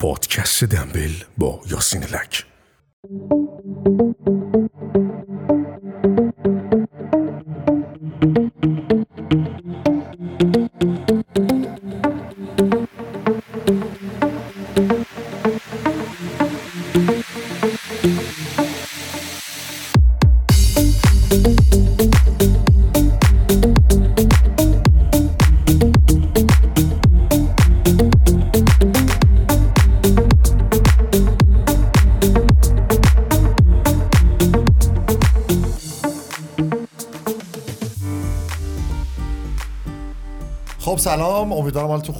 [0.00, 2.44] پادکست دنبل با یاسین لک.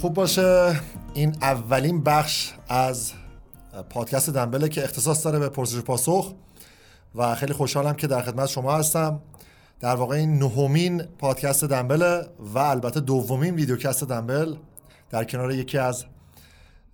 [0.01, 0.79] خوب باشه.
[1.13, 3.11] این اولین بخش از
[3.89, 6.33] پادکست دنبله که اختصاص داره به پرسش پاسخ
[7.15, 9.21] و خیلی خوشحالم که در خدمت شما هستم.
[9.79, 14.55] در واقع این نهمین پادکست دنبله و البته دومین ویدیوکست دنبل
[15.09, 16.05] در کنار یکی از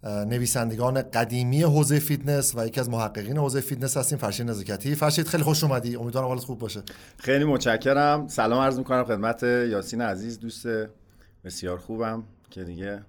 [0.04, 5.44] نویسندگان قدیمی حوزه فیتنس و یکی از محققین حوزه فیتنس هستیم فرشید نزاکتی فرشید خیلی
[5.44, 5.96] خوش اومدی.
[5.96, 6.84] امیدوارم حالت خوب باشه.
[7.18, 8.28] خیلی متشکرم.
[8.28, 10.68] سلام عرض می‌کنم خدمت یاسین عزیز دوست
[11.46, 12.24] بسیار خوبم.
[12.52, 13.02] که دیگه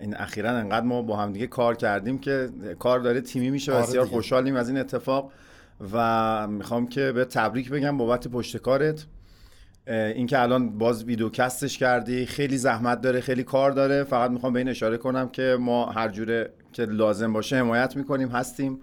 [0.00, 2.48] این اخیرا انقدر ما با هم دیگه کار کردیم که
[2.78, 4.06] کار داره تیمی میشه آره بسیار.
[4.06, 5.32] خوشحالیم از این اتفاق
[5.92, 9.06] و می‌خوام که به تبریک بگم بابت پشت کارت
[9.86, 14.68] اینکه الان باز ویدیوکستش کردی خیلی زحمت داره خیلی کار داره فقط می‌خوام به این
[14.68, 18.80] اشاره کنم که ما هر جوره که لازم باشه حمایت می‌کنیم هستیم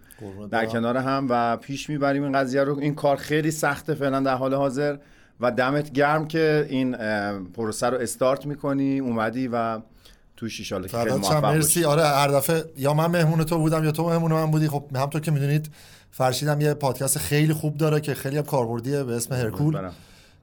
[0.52, 0.66] در.
[0.66, 4.54] کنار هم و پیش می‌بریم این قضیه رو این کار خیلی سخته فعلا در حال
[4.54, 4.98] حاضر
[5.40, 6.96] و دمت گرم که این
[7.54, 9.80] پروسه رو استارت می‌کنی اومدی و
[10.40, 11.86] توش ایشالا که خیلی موفق مرسی.
[11.86, 14.68] آره هر دفعه یا من مهمون تو بودم یا تو مهمون من بودی.
[14.68, 15.72] خب همطور که می‌دونید
[16.12, 19.90] فرشیدم یه پادکست خیلی خوب داره که خیلی هم کاربردیه به اسم هرکول.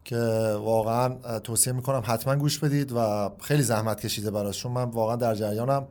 [0.05, 0.16] که
[0.61, 5.34] واقعا توصیه می‌کنم حتما گوش بدید و خیلی زحمت کشیده براش چون من واقعا در
[5.34, 5.86] جریانم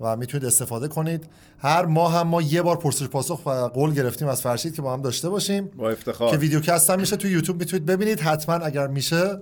[0.00, 1.24] و می‌تونید استفاده کنید.
[1.58, 4.92] هر ماه هم ما یه بار پرسش پاسخ و قول گرفتیم از فرشید که با
[4.92, 5.66] هم داشته باشیم.
[5.66, 6.30] با افتخار.
[6.30, 8.20] که ویدیوکست هم میشه تو یوتیوب می‌تونید ببینید.
[8.20, 9.38] حتما اگر میشه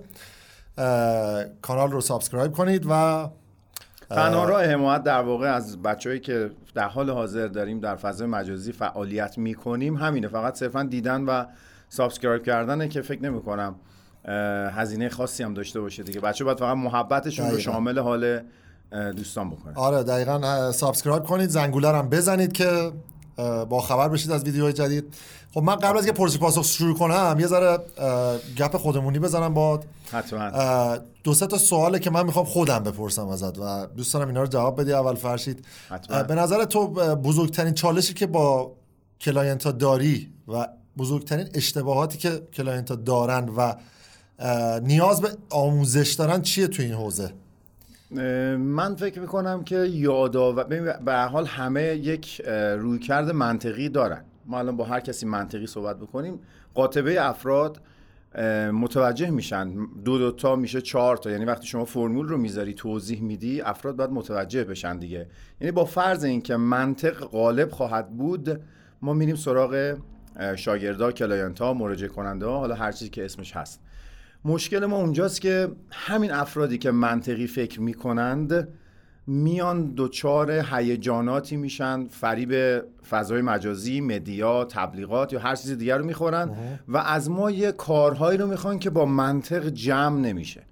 [1.61, 3.29] کانال رو subscribe کنید و
[4.09, 8.71] تنها راه حمایت در واقع از بچههایی که در حال حاضر داریم در فضای مجازی
[8.71, 10.27] فعالیت می‌کنیم همینه.
[10.27, 11.45] فقط صرفا دیدن و
[11.89, 13.75] subscribe کردنه که فکر نمی کنم
[14.71, 16.19] هزینه خاصی هم داشته باشه دیگه.
[16.19, 17.71] بچه باید فقط محبتشون رو دقیقاً.
[17.71, 18.41] شامل حال
[18.91, 19.73] دوستان بکنه.
[19.75, 22.91] آره دقیقا subscribe کنید زنگوله رو هم بزنید که
[23.69, 25.13] با خبر بشید از ویدیوهای جدید.
[25.53, 27.77] خب من قبل از که پرسش پاسخ شروع کنم یه ذره
[28.57, 29.85] گپ خودمونی بزنم بات.
[30.11, 30.97] حتما.
[31.23, 34.47] دو سه تا سواله که من می‌خوام خودم بپرسم ازت و دوست دارم اینا رو
[34.47, 35.65] جواب بدی اول فرشید.
[35.89, 36.23] حتما.
[36.23, 38.71] به نظر تو بزرگترین چالشی که با
[39.21, 40.67] client ها داری و
[40.97, 43.75] بزرگترین اشتباهاتی که client ها دارن و
[44.79, 47.33] نیاز به آموزش دارن چیه تو این حوزه؟
[48.11, 52.41] من فکر می‌کنم که یادآور ببین، به حال همه یک
[52.77, 54.25] رویکرد منطقی دارن.
[54.45, 56.39] ما الان با هر کسی منطقی صحبت بکنیم
[56.73, 57.81] قاطبه افراد
[58.71, 59.73] متوجه میشن.
[60.05, 61.31] دو دو تا میشه چهار تا.
[61.31, 65.27] یعنی وقتی شما فرمول رو می‌ذاری توضیح میدی افراد باید متوجه بشن دیگه.
[65.61, 68.61] یعنی با فرض اینکه منطق غالب خواهد بود
[69.01, 69.97] ما میریم سراغ
[70.55, 73.81] شاگردا client مراجعه کننده ها حالا هر چیزی که اسمش هست.
[74.45, 78.67] مشکل ما اونجاست که همین افرادی که منطقی فکر می‌کنند
[79.27, 86.55] میان دچار هیجاناتی میشن فریب فضای مجازی media تبلیغات یا هر چیز دیگر رو می‌خورن
[86.87, 90.63] و از ما یه کارهایی رو می‌خوان که با منطق جمع نمیشه.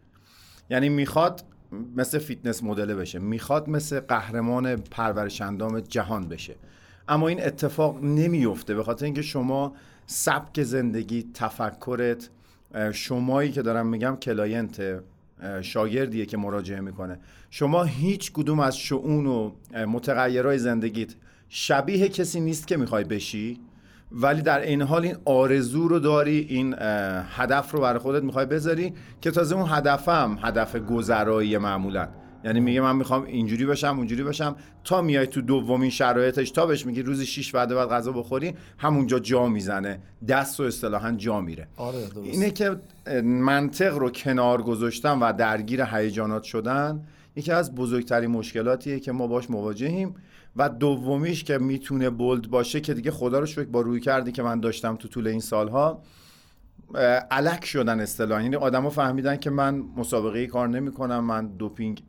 [0.70, 1.44] یعنی می‌خواد
[1.96, 6.56] مثل fitness model بشه می‌خواد مثل قهرمان پرورش اندام جهان بشه.
[7.08, 9.74] اما این اتفاق نمیفته به خاطر اینکه شما
[10.06, 12.30] سبک زندگی تفکرت
[12.92, 14.82] شمایی که دارم میگم client
[15.62, 17.20] شاگردیه که مراجعه می‌کنه.
[17.50, 19.52] شما هیچ کدوم از شعون و
[19.88, 21.16] متغیرهای زندگیت
[21.50, 23.60] شبیه کسی نیست که می‌خوای بشی
[24.12, 26.76] ولی در این حال این آرزو رو داری این
[27.30, 32.08] هدف رو برای خودت می‌خوای بذاری که تازه اون هدفم هدف گذرایی معمولا.
[32.48, 34.56] یعنی میگه من می‌خوام اینجوری بشم اونجوری بشم.
[34.84, 39.20] تا میای تو دومین شرایطش تا بهش میگی روزی 6 وعده بعد غذا بخوری همونجا
[39.20, 40.00] جا می‌زنه.
[40.28, 41.68] دست و اصطلاحا جا میره.
[41.78, 42.18] آره درست.
[42.18, 42.76] اینه که
[43.24, 47.04] منطق رو کنار گذاشتن و درگیر هیجانات شدن
[47.36, 50.16] یکی از بزرگترین مشکلاتیه که ما باش مواجهیم.
[50.56, 54.44] و دومیش که می‌تونه بولد باشه که دیگه خدا رو شکر با روی کردی که
[54.44, 56.04] من داشتم تو طول این سالها
[57.32, 58.42] الک شدن اصطلاحا.
[58.42, 62.04] یعنی آدما فهمیدن که من مسابقه کار نمی‌کنم من دوپینگ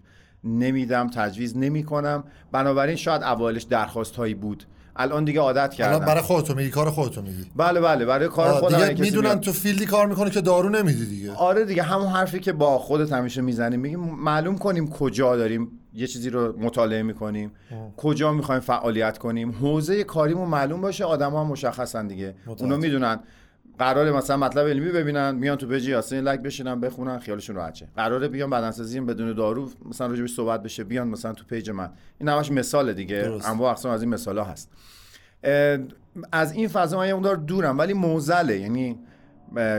[0.44, 2.24] نمیدم تجویز نمی‌کنم.
[2.52, 4.64] بنابراین شاید اولش درخواست هایی بود.
[5.00, 6.06] الان دیگه عادت الان کردم.
[6.06, 7.46] برای خودتو میگی کار خودتو میگی.
[7.56, 10.68] بله بله برای کار آه، خودم دیگه می‌دونن تو field ی کار می‌کنه که دارو
[10.68, 11.32] نمیدی دیگه.
[11.32, 13.80] آره دیگه همون حرفی که با خودت همیشه می‌زنیم.
[13.80, 17.52] میگیم معلوم کنیم کجا داریم یه چیزی رو مطالعه می‌کنیم.
[17.96, 19.50] کجا می‌خوایم فعالیت کنیم.
[19.50, 22.34] حوزه کاریمون معلوم باشه آدما هم مشخصن دیگه.
[22.46, 22.62] متوجه.
[22.62, 23.20] اونا می‌دونن
[23.78, 27.88] قراره مثلا مطلب علمی ببینن میان تو page یاسین لک بشینن بخونن خیالشون راحت شه
[27.96, 31.90] قراره بیان بدنسازی بدون دارو مثلا راجبش صحبت بشه بیان مثلا تو page من.
[32.18, 33.32] این همش مثال دیگه.
[33.44, 34.70] انواع اقسام از این مثالا هست.
[36.32, 38.58] از این فضا من یه مقدار دورم ولی موزله.
[38.58, 38.98] یعنی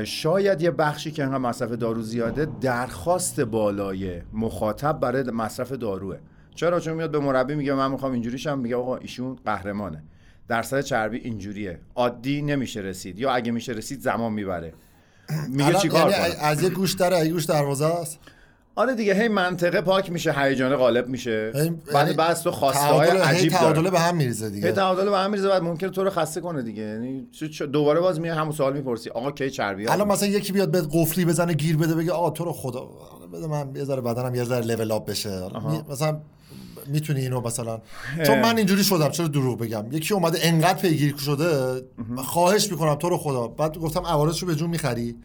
[0.04, 6.18] شاید یه بخشی که انقدر مصرف دارو زیاده درخواست بالای مخاطب برای مصرف داروه.
[6.56, 10.04] چرا؟ چون میاد به مربی میگه من می‌خوام اینجوریشم میگه آقا ایشون قهرمانه.
[10.50, 11.80] درصد چربی اینجوریه.
[11.96, 13.20] عادی نمیشه رسید.
[13.20, 14.74] یا اگه میشه رسید زمان می‌بره.
[15.50, 18.20] میگه چیکار یعنی از یه گوش داره از یه گوش دروازه است؟
[18.76, 21.52] آره دیگه هی منطقه پاک میشه هیجان غالب میشه.
[21.94, 23.64] بعد بعد تو خواسته های عجیب داره.
[23.64, 24.72] تعادل به هم میریزه دیگه.
[24.72, 26.84] تعادل به هم میریزه بعد ممکنه تو رو خسته کنه دیگه.
[26.84, 27.28] یعنی
[27.74, 29.10] دوباره باز میای همون سوال می‌پرسی.
[29.10, 32.30] آقا کی چربی ها؟ الان مثلا یکی بیاد به قفلی بزنه گیر بده بگه آ
[32.30, 32.90] تو رو خدا
[33.34, 35.50] بده من یه ذره بدنم یه ذره لول اپ بشه.
[35.90, 36.20] مثلا
[36.90, 37.82] می‌تونی اینو مثلا؟
[38.26, 41.82] چون من اینجوری شدم چرا دروغ بگم؟ یکی اومده انقدر پیگیر شده
[42.18, 43.48] خواهش می‌کنم تو رو خدا.
[43.48, 45.16] بعد گفتم عوارضشو به جون می‌خری.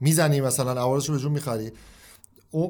[0.00, 1.72] می‌زنی مثلا عوارضشو به جون می‌خری.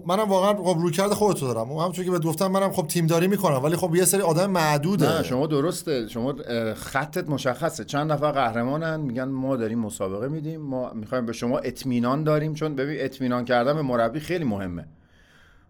[0.07, 1.71] منم واقعا خب روی کرده خودتو دارم.
[1.71, 5.17] اون همونطور که بهت گفتم منم خب تیمداری می‌کنم ولی خب یه سری آدم معدوده.
[5.17, 6.09] نه شما درسته.
[6.09, 6.35] شما
[6.75, 7.85] خطت مشخصه.
[7.85, 12.55] چند نفر قهرمانن میگن ما داریم مسابقه میدیم ما می‌خوایم به شما اطمینان داریم.
[12.55, 14.87] چون ببین اطمینان کردن به مربی خیلی مهمه.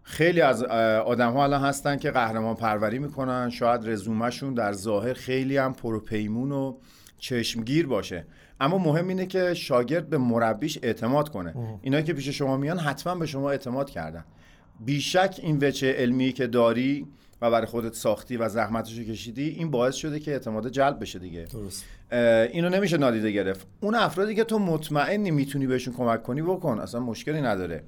[0.03, 3.49] خیلی از آدم ها الان هستن که قهرمان پروری می‌کنن.
[3.49, 6.77] شاید رزومهشون در ظاهر خیلی هم پروپیمون و
[7.17, 8.25] چشمگیر باشه.
[8.59, 11.79] اما مهم اینه که شاگرد به مربیش اعتماد کنه.
[11.81, 14.25] اینایی که پیش شما میان حتما به شما اعتماد کردن.
[14.79, 17.07] بیشک این وچه علمی که داری
[17.41, 21.45] و برای خودت ساختی و زحمتشو کشیدی این باعث شده که اعتماد جلب بشه دیگه.
[21.45, 21.85] درست.
[22.51, 23.67] اینو نمیشه نادیده گرفت.
[23.79, 26.79] اون افرادی که تو مطمئنی می‌تونی بهشون کمک کنی بکن.
[26.79, 27.83] اصلا مشکلی نداره.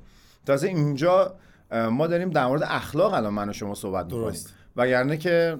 [0.45, 1.35] تازه اینجا
[1.91, 4.23] ما داریم در مورد اخلاق الان من و شما صحبت می‌کنیم.
[4.23, 4.53] درست.
[4.75, 5.57] وگرنه که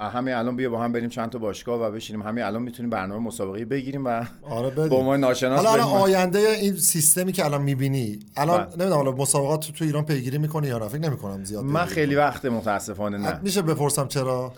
[0.00, 2.22] همین الان بیا با هم بریم چند تا باشگاه و بشینیم.
[2.22, 5.84] همین الان می‌تونیم برنامه مسابقه بگیریم و آره بده عنوان ناشناس حالا.
[5.84, 8.66] آینده این سیستمی که الان می‌بینی الان بله.
[8.66, 12.14] نمی‌دونم حالا مسابقات تو, تو ایران پیگیری می‌کنی یا نه؟ فکر نمی‌کنم زیاد من خیلی
[12.14, 13.40] وقت متاسفانه نه.
[13.42, 14.52] میشه بپرسم چرا؟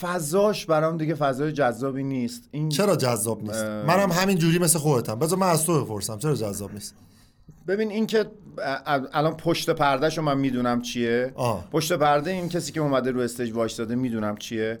[0.00, 2.48] فضاش برام دیگه فضای جذابی نیست.
[2.50, 5.18] این چرا جذاب نیست؟ منم همین جوری مثل خودتم.
[5.18, 6.94] بذار من از تو بپرسم چرا جذاب نیست؟
[7.68, 8.26] ببین این که
[9.12, 11.32] الان پشت پردهش رو من می‌دونم چیه.
[11.34, 11.68] آه.
[11.70, 14.80] پشت پرده این کسی که اومده رو استیج وایستاده می‌دونم چیه.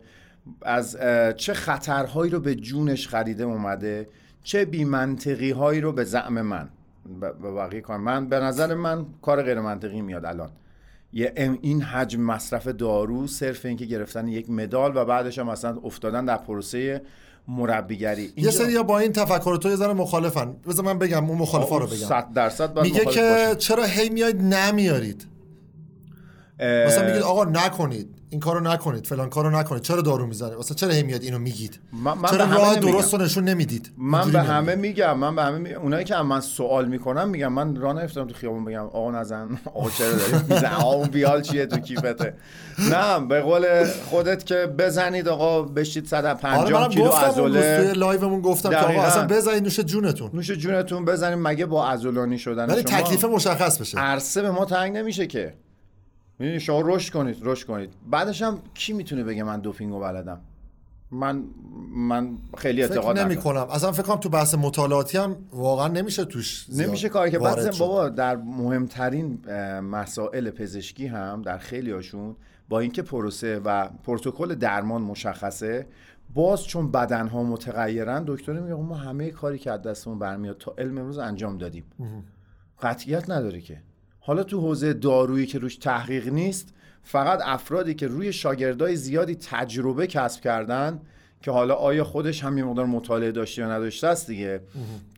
[0.62, 0.98] از
[1.36, 4.08] چه خطرهایی رو به جونش خریده اومده
[4.42, 6.68] چه بیمنطقی هایی رو به زعم من
[7.20, 7.98] به بقیه کار.
[7.98, 10.50] من به نظر من کار غیر منطقی میاد الان.
[11.12, 16.24] یه این حجم مصرف دارو صرف اینکه گرفتن یک مدال و بعدش هم مثلا افتادن
[16.24, 17.02] در پروسه
[17.48, 18.32] مربیگری.
[18.36, 20.56] یه سری با این تفکر تو یه ذره مخالفن.
[20.68, 21.96] بذار من بگم اون مخالفا رو بگم.
[21.96, 23.54] صد درصد باید میگه که باشیم.
[23.54, 25.26] چرا هی میاید نمیارید؟
[26.58, 28.19] اه، مثلا میگید آقا نکنید.
[28.30, 29.82] این کارو نکنید فلان کارو نکنید.
[29.82, 32.76] چرا دارو می‌زنید؟ مثلا چرا هی میاد اینو میگید؟ من- من چرا راه.
[32.76, 34.42] درست رو نشون نمی‌دید؟ من به.
[34.42, 35.80] همه میگم من به همه میگم.
[35.80, 39.90] اونایی که من سوال می‌کنم میگم من راه نرفتم تو خیابون بگم آقا نزن آقا
[39.90, 42.34] چرا داری میزن آقا بیال چیه تو کیفته؟
[42.90, 47.92] نه به قول خودت که بزنید آقا بشید آره 150 منم کیلو عضله.
[47.92, 49.02] لایومون گفتم که آقا.
[49.02, 50.30] اصلا بزنید نوش جونتون.
[50.34, 53.98] نوش جونتون بزنید مگه با عضلانی شدن ولی شما؟ تکلیف مشخص بشه.
[53.98, 55.54] عرصه به ما تنگ نمیشه که.
[56.40, 57.90] می‌دونی شما رشد کنید رشد کنید.
[58.10, 60.40] بعدش هم کی می‌تونه بگه من دوپینگو بلدم؟
[61.10, 61.44] من
[61.96, 63.36] من خیلی اعتقاد نمی.
[63.36, 63.66] کنم.
[63.70, 67.78] اصلا فکر کنم تو بحث مطالعاتی هم واقعا نمیشه توش نمیشه کاری که شد.
[67.78, 69.38] بابا در مهمترین
[69.80, 72.36] مسائل پزشکی هم در خیلی هاشون
[72.68, 75.86] با اینکه پروسه و پروتکل درمان مشخصه
[76.34, 80.74] باز چون بدن ها متغیرن دکتر میگه ما همه کاری که از دستمون برمیاد تا
[80.78, 81.84] علم امروز انجام دادیم.
[82.82, 83.82] قطعیت نداره که.
[84.20, 86.68] حالا تو حوزه دارویی که روش تحقیق نیست
[87.02, 91.00] فقط افرادی که روی شاگردای زیادی تجربه کسب کردن
[91.42, 94.60] که حالا آیا خودش هم یه مقدار مطالعه داشته یا نداشته است دیگه.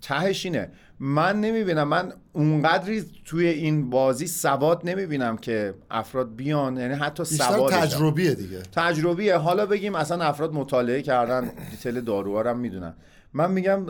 [0.02, 0.70] تهش اینه.
[1.00, 1.88] من نمی‌بینم.
[1.88, 7.68] من اونقدری توی این بازی سواد نمی‌بینم که افراد بیان یعنی حتی هم.
[7.70, 8.62] تجربیه دیگه.
[8.72, 9.36] تجربیه.
[9.36, 12.94] حالا بگیم اصلا افراد مطالعه کردن دیتیل داروها رو هم می‌دونن.
[13.34, 13.86] من میگم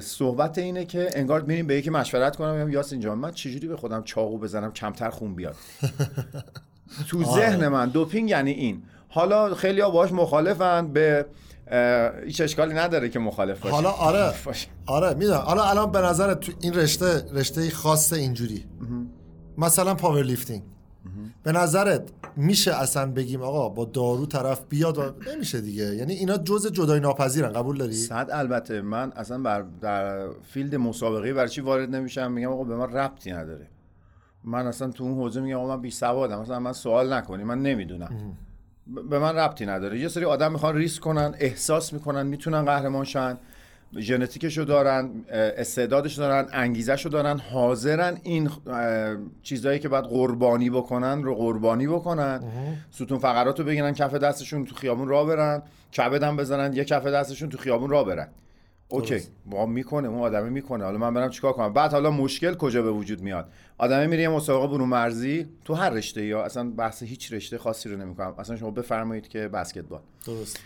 [0.00, 3.76] صحبت اینه که انگار میریم به یکی مشورت کنم میگم یاسین جان من چجوری به
[3.76, 5.56] خودم چاقو بزنم کمتر خون بیاد؟
[7.08, 8.82] تو ذهن من دوپینگ یعنی این.
[9.08, 11.26] حالا خیلی ها باش مخالفن به
[12.26, 14.34] هیچ اشکالی نداره که مخالف باشه حالا آره.
[14.44, 14.68] باشه.
[14.86, 15.38] آره می‌دونم.
[15.38, 18.64] حالا الان به نظر تو این رشته رشته خاص اینجوری.
[19.58, 20.62] مثلا powerlifting
[21.42, 22.02] به نظرت
[22.38, 25.02] میشه اصلا بگیم آقا با دارو طرف بیاد و
[25.34, 25.94] نمیشه دیگه.
[25.94, 27.52] یعنی اینا جزء جدای ناپذیرن.
[27.52, 28.80] قبول داری؟ صد البته.
[28.80, 33.32] من اصلا بر در field مسابقه برای چی وارد نمیشم؟ میگم آقا به من ربطی
[33.32, 33.66] نداره.
[34.44, 36.40] من اصلا تو اون حوزه میگم آقا من بی سوادم.
[36.40, 37.44] مثلا من سوال نکنی.
[37.44, 38.36] من نمی‌دونم.
[39.10, 40.00] به من ربطی نداره.
[40.00, 43.38] یه سری آدم می‌خوان ریسک کنن احساس می‌کنن می‌تونن قهرمان شن
[43.96, 51.34] ژنتیکشو دارن استعدادش دارن انگیزشو دارن حاضرن این اه، چیزایی که باید قربانی بکنن رو
[51.34, 52.42] قربانی بکنن.
[52.90, 55.62] ستون فقرات رو بگیرن کف دستشون تو خیابون راه برن.
[55.96, 58.28] کبدم بزنن یه کف دستشون تو خیابون راه برن.
[58.88, 59.20] اوکی.
[59.46, 60.84] ما می‌کنه اون آدمه می‌کنه.
[60.84, 64.28] حالا من برم چیکار کنم؟ بعد حالا مشکل کجا به وجود میاد؟ آدمه میره یه
[64.28, 68.34] مسابقه برون مرزی تو هر رشته یا اصلا بحث هیچ رشته خاصی رو نمی‌کنم.
[68.38, 70.00] اصلا شما بفرمایید که بسکتبال.
[70.26, 70.60] درست.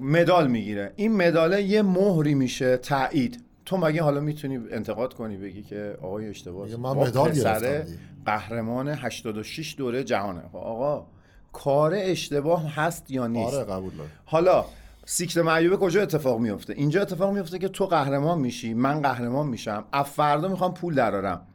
[0.00, 0.92] مدال می‌گیره.
[0.96, 3.44] این مداله یه مهری میشه تایید.
[3.64, 7.84] تو مگه حالا می‌تونی انتقاد کنی بگی که آقای اشتباه من مدال گرفتم.
[8.26, 10.42] قهرمان 86 دوره جهانه.
[10.52, 11.06] خب آقا
[11.52, 14.10] کار اشتباه هست یا نیست؟ آره قبول دارم.
[14.24, 14.64] حالا
[15.04, 19.84] سیکل معیوبه کجا اتفاق میفته اینجا اتفاق میفته که تو قهرمان میشی من قهرمان میشم.
[19.92, 21.46] از فردا می‌خوام پول درارم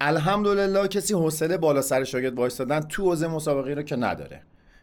[0.00, 4.42] الحمدلله کسی حوصله بالا سر شاگرد وایستادن تو حوزه مسابقه رو که نداره.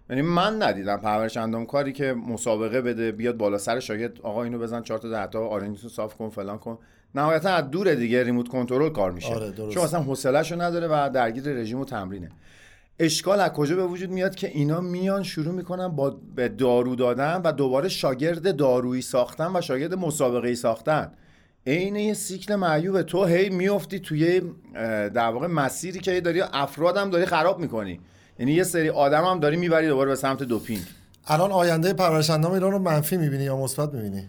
[0.09, 4.59] یعنی من ندیدم پرورش اندام کاری که مسابقه بده بیاد بالا سر شاگرد آقا اینو
[4.59, 6.77] بزن چهار تا ده تا آرنجتو صاف کن فلان کن.
[7.15, 9.33] نهایتا از دور دیگه ریموت کنترل کار میشه.
[9.35, 9.73] آره، درست.
[9.73, 12.29] چون اصلا حوصله‌شو نداره و درگیر رژیم و تمرینه.
[12.99, 17.41] اشکال از کجا به وجود میاد که اینا میان شروع می‌کنن با به دارو دادن
[17.43, 21.11] و دوباره شاگرد دارویی ساختن و شاگرد مسابقه ای ساختن.
[21.67, 24.41] عین یه سیکل معیوبه تو هی میفتی توی
[25.13, 27.99] در واقع مسیری که داری افرادم داری خراب می‌کنی.
[28.39, 30.81] یعنی یه سری آدم هم داری می‌بری دوباره به سمت دوپینگ.
[31.27, 34.27] الان آینده پرورش اندام ایران رو منفی می‌بینی یا مثبت می‌بینی؟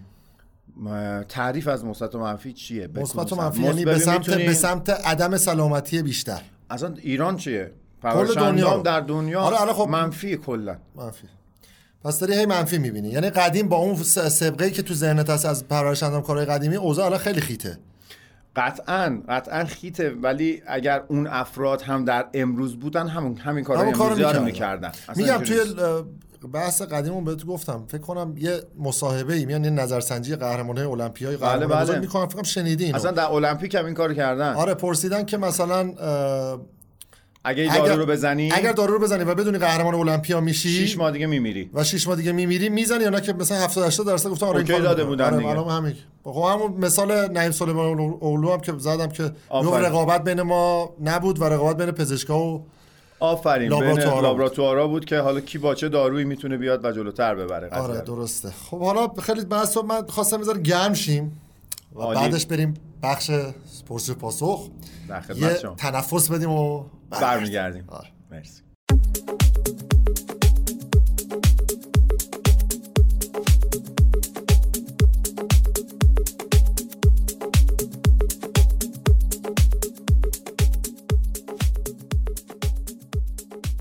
[1.28, 3.36] تعریف از مثبت و منفی چیه؟ مثبت و.
[3.36, 6.40] منفی یعنی به سمت میتونی- به سمت عدم سلامتی بیشتر.
[6.70, 8.76] اصلا ایران چیه؟ کل پرورش دنیا.
[8.76, 10.76] در دنیا آره، خب- منفی کلا.
[10.94, 11.26] منفی.
[12.04, 13.08] پس داری هی منفی می‌بینی.
[13.08, 16.76] یعنی قدیم با اون س- سابقه که تو ذهنت هست از پرورش اندام کارهای قدیمی
[16.76, 17.78] اوضاع الان خیلی خیته.
[18.58, 20.10] قطعا قطعا خیته.
[20.10, 24.92] ولی اگر اون افراد هم در امروز بودن همون همین کارهای همون امروزی رو می‌کردن.
[25.14, 25.36] می‌کردن.
[25.38, 25.60] میگم توی
[26.52, 27.84] بحث قدیمون بهت گفتم.
[27.88, 31.82] فکر کنم یه مصاحبه ای میان یه نظرسنجی قهرمانای المپیای قهرمان بله.
[31.82, 32.96] بزرگ می‌کنن فکر کنم شنیدی اینو.
[32.96, 34.54] اصلا در المپیک هم این کارو کردن.
[34.54, 35.92] آره پرسیدن که مثلا
[37.45, 41.11] اگه دارو رو بزنی اگر دارو رو بزنی و بدونی قهرمان المپیا میشی شیش ماه
[41.11, 44.30] دیگه میمیری و شش ماه دیگه میمیری می‌زنی یا نه که مثلا 70 80 درصد
[44.30, 45.04] گفتن آره اوکی داده.
[45.04, 45.49] بودن آره دیگه.
[45.49, 49.33] الان همین خب همون مثال نعیم سلیمان اولو هم که زدم که.
[49.54, 52.66] نوع رقابت بین ما نبود و رقابت بین پزشکا و
[53.21, 57.35] آفرین بین لابراتوارا لابراتوارا بود که حالا کی با چه دارویی می‌تونه بیاد و جلوتر
[57.35, 58.00] ببره آره.
[58.00, 61.40] درسته خب حالا خیلی بحث من خواستم بذار گرم شیم
[61.98, 62.20] و عالی.
[62.20, 63.30] بعدش بریم بخش
[63.86, 64.68] پرسش پاسخ.
[65.36, 65.74] یه شما.
[65.74, 67.84] تنفس بدیم و برمیگردیم.
[67.88, 68.08] آره.
[68.30, 68.62] مرسی.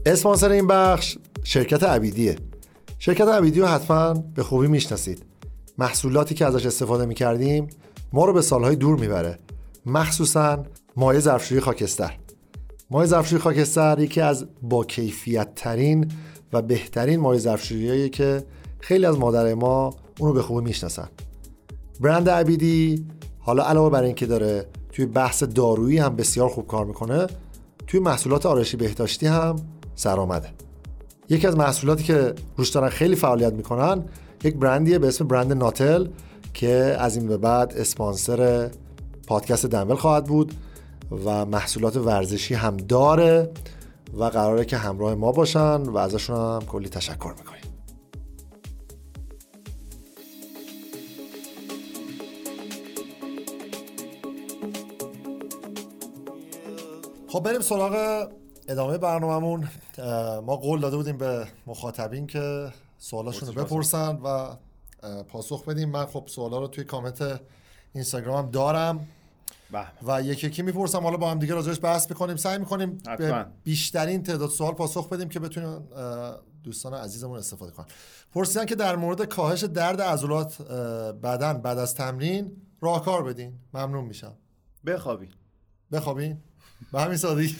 [0.06, 2.36] اسپانسر این بخش شرکت عبیدیه.
[3.00, 5.26] شرکت عبیدی رو حتما به خوبی می‌شناسید.
[5.78, 7.68] محصولاتی که ازش استفاده می‌کردیم
[8.14, 9.38] ما رو به سالهای دور می‌بره.
[9.86, 10.64] مخصوصا
[10.96, 12.14] مایع ظرفشویی خاکستر.
[12.92, 16.12] مایع ظرفشویی خاکستر یکی از با کیفیت ترین
[16.54, 18.44] و بهترین مایع ظرفشوییه که
[18.80, 21.08] خیلی از مادر ما اونو به خوبی می‌شناسن.
[22.02, 23.06] برند عبیدی
[23.40, 27.28] حالا علاوه بر اینکه داره توی بحث دارویی هم بسیار خوب کار می‌کنه
[27.88, 29.56] توی محصولات آرایشی بهداشتی هم
[29.96, 30.50] سرآمده.
[31.30, 34.04] یکی از محصولاتی که روش دارن خیلی فعالیت می‌کنن
[34.44, 36.08] یک برندیه به اسم برند ناتل.
[36.58, 38.72] که از این به بعد اسپانسر
[39.28, 40.54] پادکست دنبل خواهد بود
[41.26, 43.50] و محصولات ورزشی هم داره
[44.14, 47.62] و قراره که همراه ما باشن و ازشون هم کلی تشکر می‌کنیم.
[57.28, 58.28] خب بریم سراغ
[58.68, 59.68] ادامه برنامهمون.
[60.46, 64.56] ما قول داده بودیم به مخاطبین که سوالاشون رو بپرسن و
[65.30, 65.90] پاسخ بدیم.
[65.90, 67.42] من خب سوالا رو توی کامنت
[67.94, 69.08] اینستاگرامم دارم.
[69.72, 71.00] به و یکی یکی می‌پرسم.
[71.00, 72.36] حالا با هم دیگه راجعش بحث می‌کنیم.
[72.36, 73.46] سعی می‌کنیم به.
[73.64, 75.88] بیشترین تعداد سوال پاسخ بدیم که بتونیم
[76.64, 77.86] دوستان عزیزمون استفاده کنن.
[78.34, 80.62] پرسیدن که در مورد کاهش درد عضلات
[81.24, 83.54] بدن بعد از تمرین راهکار بدین.
[83.74, 84.34] ممنون میشم.
[84.86, 85.30] بخوابی.
[85.92, 86.38] بخوابین؟
[86.92, 87.56] به همین سادگی.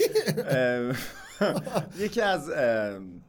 [2.06, 2.50] یکی از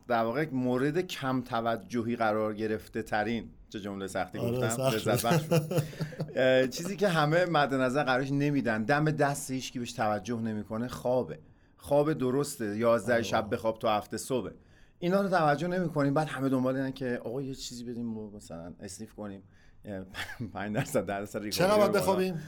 [0.09, 6.71] در واقع مورد کم توجهی قرار گرفته ترین چه جمله سختی آره، گفتم؟ سخت لذت
[6.77, 8.85] چیزی که همه مد نظر قرارش نمیدن.
[8.85, 11.39] دم دست هیچ کی بهش توجه نمی‌کنه خوابه.
[11.77, 14.51] خواب درسته 11 شب بخواب تا هفته صبح.
[14.99, 16.15] اینا رو توجه نمی‌کنیم.
[16.15, 18.07] بعد همه دنبال اینن که آقا یه چیزی بدیم
[18.37, 19.43] مثلا اسنیف کنیم.
[19.85, 20.05] اه،
[20.53, 21.93] 5 درصد درصد چقدر باید.
[21.93, 22.41] بخوابیم؟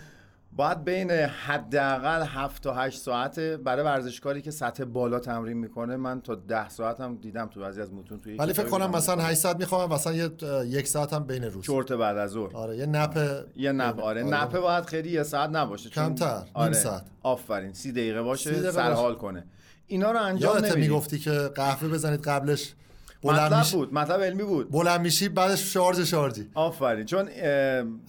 [0.56, 6.20] باید بین حداقل 7 تا 8 ساعت برای ورزشکاری که سطح بالا تمرین می‌کنه من
[6.20, 8.90] تا 10 ساعت هم دیدم تو بعضی از متون توی ولی فکر کنم.
[8.90, 10.30] مثلا 8 ساعت می‌خوام مثلا یه
[10.64, 11.64] یک ساعت هم بین روز.
[11.64, 12.56] چرت بعد از ظهر.
[12.56, 16.44] آره یه نپ یه نپ آره نپه باید خیلی یه ساعت نباشه چون- کمتر، نیم
[16.54, 17.02] آره ساعت.
[17.22, 19.44] آفرین سی دقیقه باشه دقیقه سرحال کنه.
[19.86, 20.80] اینا رو انجام نمیدی.
[20.80, 22.74] می‌گفتی که قهوه بزنید قبلش
[23.22, 24.70] بلند مطلب بود مطلب علمی بود.
[24.70, 26.50] بلند میشی بعدش شارژ شارژی.
[26.54, 27.06] آفرین.
[27.06, 27.28] چون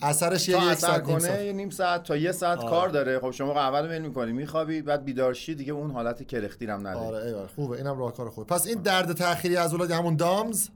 [0.02, 1.42] اثرش یه یک ساعت نیم کنه ساعت.
[1.42, 2.70] یه نیم ساعت تا یه ساعت آره.
[2.70, 3.20] کار داره.
[3.20, 7.06] خب شما قهوه رو میل می‌کنی میخوابی بعد بیدارشی دیگه اون حالت کرختی هم نداری.
[7.06, 7.78] آره ایوه خوبه.
[7.78, 8.56] اینم راهکار خوبه.
[8.56, 10.70] پس این درد تأخیری عضلات همون DOMS؟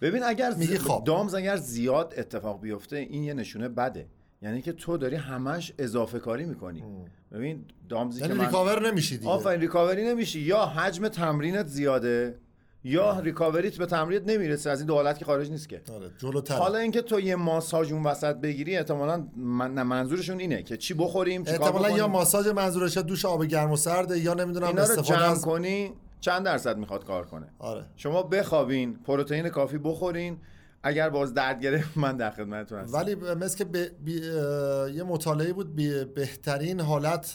[0.00, 1.04] ببین اگر میگی خواب.
[1.04, 4.06] DOMS اگر زیاد اتفاق بیفته این یه نشونه بده.
[4.42, 6.84] یعنی که تو داری همش اضافه کاری می‌کنی.
[7.32, 9.30] ببین DOMS ی یعنی که من recover نمیشی دیگه.
[9.30, 10.40] آفرین recovery نمیشی.
[10.40, 12.38] یا حجم تمرینت زیاده
[12.84, 15.82] یا recovery ت به تمرینت نمی‌رسه از این دو حالت که خارج نیست که.
[15.94, 19.82] آره جلوتر حالا اینکه تو یه ماساژ اون وسط بگیری احتمالا من...
[19.82, 22.08] منظورشون اینه که چی بخوریم چی احتمالا یا.
[22.08, 25.92] ماساژ منظورشه دوش آب گرم و سرده یا نمی‌دونم اینا رو استفاده جمع از کنی
[26.20, 27.46] چند درصد می‌خواد کار کنه.
[27.58, 27.84] آره.
[27.96, 30.38] شما بخوابین پروتئین کافی بخورین
[30.82, 32.98] اگر باز درد گرفت من در خدمتتون هستم.
[32.98, 37.34] ولی مثل که بی- اه، یه مطالعه بود بی- بهترین حالت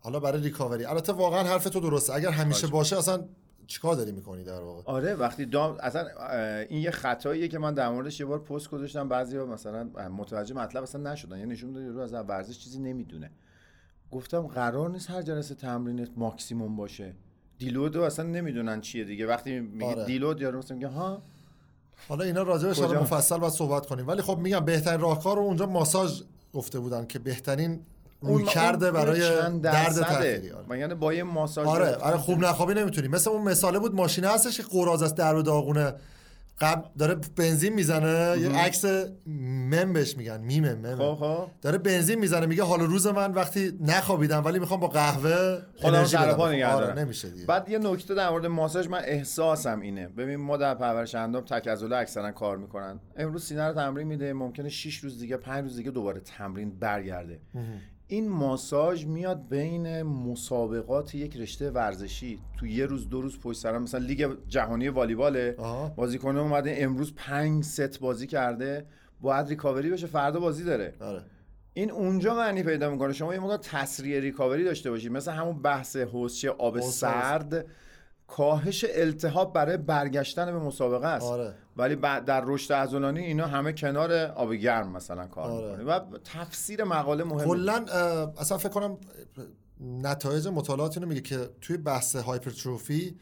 [0.00, 2.14] حالا برای recovery البته واقعا حرف تو درسته.
[2.14, 3.24] اگر همیشه باشه اصلا
[3.66, 6.06] چیکار داری می‌کنی در واقع؟ آره وقتی دام اصلا
[6.68, 10.82] این یه خطاییه که من در موردش یه بار پست گذاشتم بعضیا مثلا متوجه مطلب
[10.82, 13.30] اصلا نشدن یعنی نشون میده رو از ورزش چیزی نمی‌دونه.
[14.10, 17.14] گفتم قرار نیست هر جلسه تمرینت ماکسیموم باشه.
[17.58, 19.26] دیلود رو اصلا نمی‌دونن چیه دیگه.
[19.26, 20.04] وقتی میگه آره.
[20.04, 21.22] دیلود یارو مثلا میگه ها؟
[22.08, 24.08] حالا اینا راجبش حالا کجا؟ مفصل باید صحبت کنیم.
[24.08, 27.80] ولی خب میگم بهترین راهکار رو اونجا ماساژ گفته بودن که بهترین
[28.26, 29.20] روی کرده برای
[29.60, 30.78] درد؟ تأخیری آره.
[30.78, 33.08] یعنی با یه ماساژ آره آره خوب نخوابی نمی‌تونی.
[33.08, 35.94] مثل اون مثاله بود ماشینه هستش که قراز است در و داغونه.
[36.60, 38.84] قبل داره بنزین می‌زنه یه عکس
[39.26, 41.46] مم بهش میگن میمه ممه خب خب.
[41.62, 46.42] داره بنزین می‌زنه میگه حال روز من وقتی نخوابیدم ولی می‌خوام با قهوه انرژی بدم.
[46.42, 46.94] نگه آره.
[46.94, 47.46] نمیشه دیگه.
[47.46, 50.08] بعد یه نکته در مورد ماساژ من احساسم اینه.
[50.08, 53.00] ببین ما در پرورش اندام تک عضله اکثرا کار می‌کنن.
[53.16, 57.40] امروز سینه رو تمرین میده ممکنه 6 روز دیگه 5 روز دیگه دوباره تمرین برگرده.
[58.08, 62.40] این ماساژ میاد بین مسابقات یک رشته ورزشی.
[62.58, 65.56] تو یه روز دو روز پشت سر هم، مثلا لیگ جهانی والیباله.
[65.96, 68.86] بازیکن اومده امروز 5 ست بازی کرده.
[69.20, 70.94] باید ریکاوری بشه فردا بازی داره.
[71.00, 71.22] آره.
[71.72, 73.12] این اونجا معنی پیدا می‌کنه.
[73.12, 75.12] شما یه موقع تسریع ریکاوری داشته باشید.
[75.12, 77.66] مثل همون بحث حوضچه آب سرد
[78.26, 81.26] کاهش التهاب برای برگشتن به مسابقه است.
[81.26, 81.54] آره.
[81.76, 85.70] ولی بعد در رشد عضلانی اینا همه کنار آب گرم مثلا کار آره.
[85.70, 87.44] می‌کنه و تفسیر مقاله مهمه.
[87.44, 87.84] کلا
[88.38, 88.98] اصلا فکر کنم
[89.80, 93.16] نتایج مطالعات اینو میگه که توی بحث hypertrophy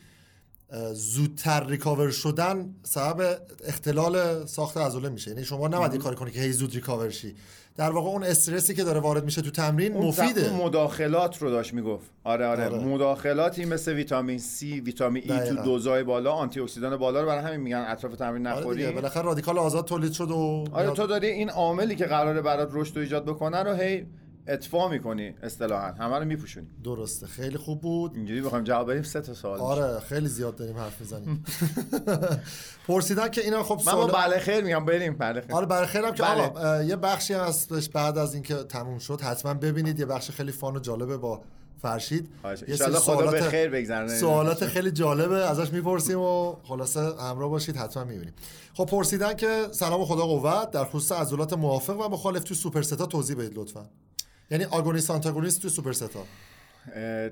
[0.92, 5.30] زودتر recover شدن سبب اختلال ساخت عضله میشه.
[5.30, 7.36] یعنی شما نباید این کار کنی که هی زود recover شی.
[7.76, 10.50] در واقع اون استرسی که داره وارد میشه تو تمرین اون مفیده.
[10.50, 12.10] اون مداخلات رو داشت می‌گفت.
[12.24, 12.78] آره آره, آره.
[12.78, 15.54] مداخلاتی مثل ویتامین C ویتامین E تو.
[15.54, 18.76] دوزای بالا آنتی اکسیدان بالا رو برای همین میگن اطراف تمرین آره نخوری.
[18.76, 22.68] دیگه بالاخره رادیکال آزاد تولید شد و آره تو داری این عاملی که قراره برات
[22.72, 24.06] رشد و ایجاد بکنه رو هی
[24.46, 25.92] اطفا می‌کنی اصطلاحا.
[25.92, 26.66] همه رو میپوشونی.
[26.84, 27.26] درسته.
[27.26, 28.16] خیلی خوب بود.
[28.16, 29.60] اینجوری بخوایم جواب بدیم سه تا سوال.
[29.60, 31.44] آره خیلی زیاد داریم حرف می‌زنیم.
[32.88, 34.84] پرسیدن که اینا خب من سوال بله خیر میگم.
[34.84, 35.16] بریم.
[35.18, 35.52] بله خیر.
[35.52, 36.42] آره برای خیرم که بله.
[36.42, 40.76] آقا یه بخشی هستش بعد از اینکه تموم شد حتما ببینید یه بخش خیلی فان
[40.76, 41.42] و جالبه با
[41.82, 42.28] فرشید.
[42.40, 42.64] خواهش.
[42.68, 44.18] یه سری خدا به خیر بگذرونه.
[44.18, 48.34] سوالات خیلی جالبه ازش می‌پرسیم و خلاصه همراه باشید حتما می‌بینیم.
[48.74, 53.06] خب پرسیدن که سلام خدا قوت در خصوص عضلات موافق و مخالف تو سوپر ستا
[53.06, 53.86] توضیح بدید لطفا.
[54.50, 56.24] یعنی آگونیست آنتاگونیست تو سوپر ستا.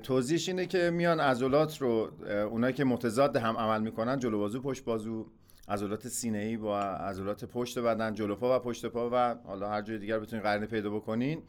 [0.03, 2.11] توضیحش اینه که میان عضلات رو
[2.51, 5.25] اونایی که متضاد هم عمل می‌کنن جلو بازو پشت بازو.
[5.67, 9.81] عضلات سینه ای با عضلات پشت بدن جلو پا و پشت پا و حالا هر
[9.81, 11.41] جای دیگر بتونین قرینه پیدا بکنین.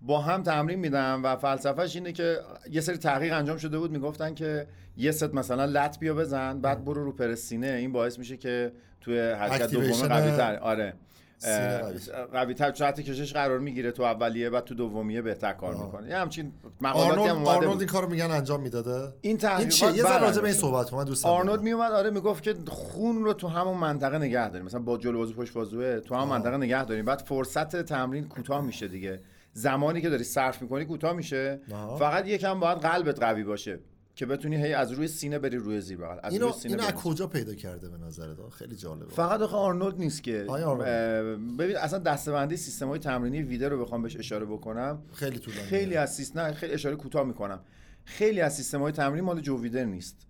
[0.00, 2.38] با هم تمرین میدن و فلسفهش اینه که
[2.70, 4.66] یه سری تحقیق انجام شده بود می‌گفتن که
[4.96, 9.18] یه ست مثلا لط بیا بزن بعد برو رو پرسینه این باعث میشه که توی
[9.18, 10.94] حرکت دوم قوی تر آره.
[12.32, 16.08] قوی تر ساعت کشش قرار می‌گیره تو اولیه بعد تو دومیه بهتر کار می‌کنه.
[16.08, 17.78] یه همچین مقالاتی هم اومده آرنولد.
[17.78, 21.04] این کارو میگن انجام می‌داده؟ این تحقیقات یه ذره بعد راجع به این صحبت من
[21.04, 24.66] دوست آرنولد میومد آره می‌گفت که خون رو تو همون منطقه نگه داریم.
[24.66, 27.04] مثلا با جلو بازو پشت بازوه تو همون منطقه نگه داریم.
[27.04, 29.20] بعد فرصت تمرین کوتاه میشه دیگه.
[29.52, 31.60] زمانی که داری صرف می‌کنی کوتاه میشه.
[31.72, 31.96] آها.
[31.96, 33.78] فقط یکم باید قلبت قوی باشه.
[34.16, 36.86] که بتونی هی از روی سینه بری روی زیر بغل از اینو روی سینه اینو.
[36.86, 40.86] از کجا پیدا کرده به نظرت خیلی جالبه فقط آخه آرنولد نیست که آرنولد؟
[41.56, 45.66] ببین اصلا دستبندی سیستم های تمرینی ویده رو بخوام بهش اشاره بکنم خیلی طولانیه.
[45.66, 47.60] خیلی از سیستم خیلی اشاره کوتاه می‌کنم
[48.04, 50.26] خیلی از سیستم های تمرین مال جو ویدر نیست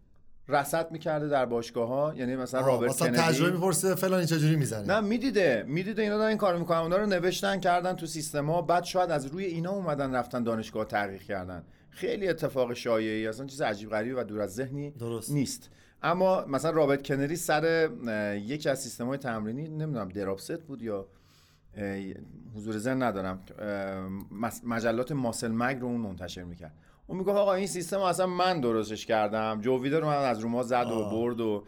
[0.48, 3.22] رصد می‌کرده در باشگاه ها یعنی مثلا آه، رابرت مثلا کندی.
[3.22, 5.64] تجربه می‌پرسه فلان این چجوری می‌زنه؟ نه می‌دیده.
[5.68, 6.02] می‌دیده.
[6.02, 6.78] اینا دارن این کارو می‌کنن.
[6.78, 11.22] اونا رو نوشتن کردن تو سیستما بعد شاید از روی اینا اومدن رفتن دانشگاه تحقیق
[11.22, 11.62] کردن.
[11.90, 15.30] خیلی اتفاق شایعی اصلا چیز عجیب غریبی و دور از ذهنی درست.
[15.30, 15.70] نیست.
[16.02, 17.88] اما مثلا رابرت کنری سر
[18.42, 21.06] یکی از سیستم های تمرینی نمی‌دونم دراپست بود یا
[22.56, 23.42] حضور ذهن ندارم
[24.64, 26.72] مجلات ماسل مگ رو اون منتشر می‌کرد.
[27.06, 29.60] اون می‌گفت آقا این سیستم اصلا من درستش کردم.
[29.60, 31.64] جوویدر رو من از روما زد و برد و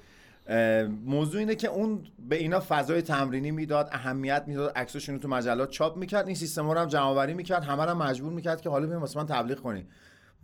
[1.04, 5.70] موضوع اینه که اون به اینا فضای تمرینی می‌داد اهمیت می‌داد عکساشون رو تو مجلات
[5.70, 8.86] چاپ می‌کرد این سیستم رو هم جمع آوری می‌کرد همه رو مجبور می‌کرد که حالا
[8.86, 9.86] بیا واسه من تبلیغ کنی.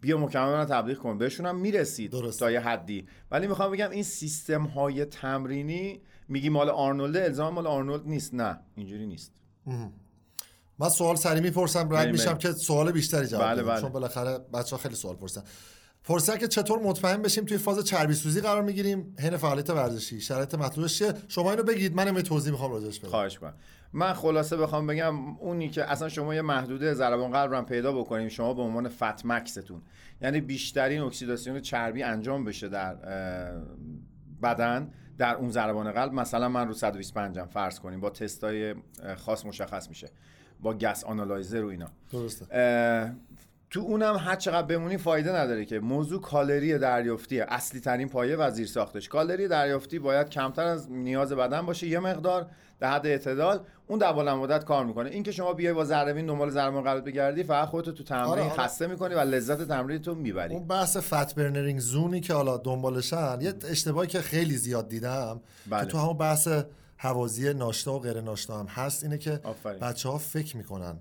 [0.00, 1.18] بیا مکمل من تبلیغ کن.
[1.18, 2.40] بهشون هم می‌رسید درست.
[2.40, 3.06] تا یه حدی.
[3.30, 8.34] ولی می‌خوام بگم این سیستم های تمرینی میگی مال آرنولد الزام مال آرنولد نیست.
[8.34, 9.32] نه اینجوری نیست.
[10.78, 12.38] من سوال سری می‌پرسم رد میشم.
[12.38, 13.80] که سوال بیشتری جواب بله، بدم بله.
[13.80, 15.42] چون بالاخره بچه ها خیلی سوال پرسن.
[16.04, 20.20] پرسیدن که چطور مطمئن بشیم توی فاز چربی سوزی قرار می‌گیریم؟ حین فعالیت ورزشی.
[20.20, 23.08] شرایط مطلوبش چیه؟ شما اینو بگید من یه توضیح می‌خوام راجعش بدم.
[23.08, 23.54] خواهش کنم
[23.92, 27.92] من خلاصه بخوام بگم اونی که اصلا شما یه محدوده ضربان قلب رو هم پیدا
[27.92, 29.82] بکنیم شما به عنوان fat max تون.
[30.22, 32.94] یعنی بیشترین اکسیداسیون چربی انجام بشه در
[34.42, 36.12] بدن در اون ضربان قلب.
[36.12, 38.74] مثلا من رو 125 م فرض کنیم با تستای
[39.16, 40.10] خاص مشخص میشه.
[40.60, 41.86] با gas analyzer و اینا.
[42.12, 42.46] درسته.
[43.70, 45.80] تو اونم هر چقدر بمونی فایده نداره که.
[45.80, 47.46] موضوع کالری دریافتیه.
[47.48, 49.08] اصلی ترین پایه و زیر ساختش.
[49.08, 51.86] کالری دریافتی باید کمتر از نیاز بدن باشه.
[51.86, 52.46] یه مقدار
[52.80, 53.60] در حد اعتدال.
[53.86, 55.10] اون در بلند مدت کار می‌کنه.
[55.10, 58.42] این که شما بیای با ضربه دنبال ضربان قلب بگردی فقط خودتو تو تمرین آره،
[58.42, 58.52] آره.
[58.52, 60.54] خسته می‌کنی و لذت تمرین تو می‌بری.
[60.54, 65.40] اون بحث fat burning zone ی که حالا دنبالشن یه اشتباهی که خیلی زیاد دیدم
[65.70, 65.80] بله.
[65.80, 66.48] که تو همون بحث
[66.96, 69.78] هوازی ناشتا و غیر ناشتا هم هست اینه که آفرین.
[69.78, 70.98] بچه ها فکر می‌کنن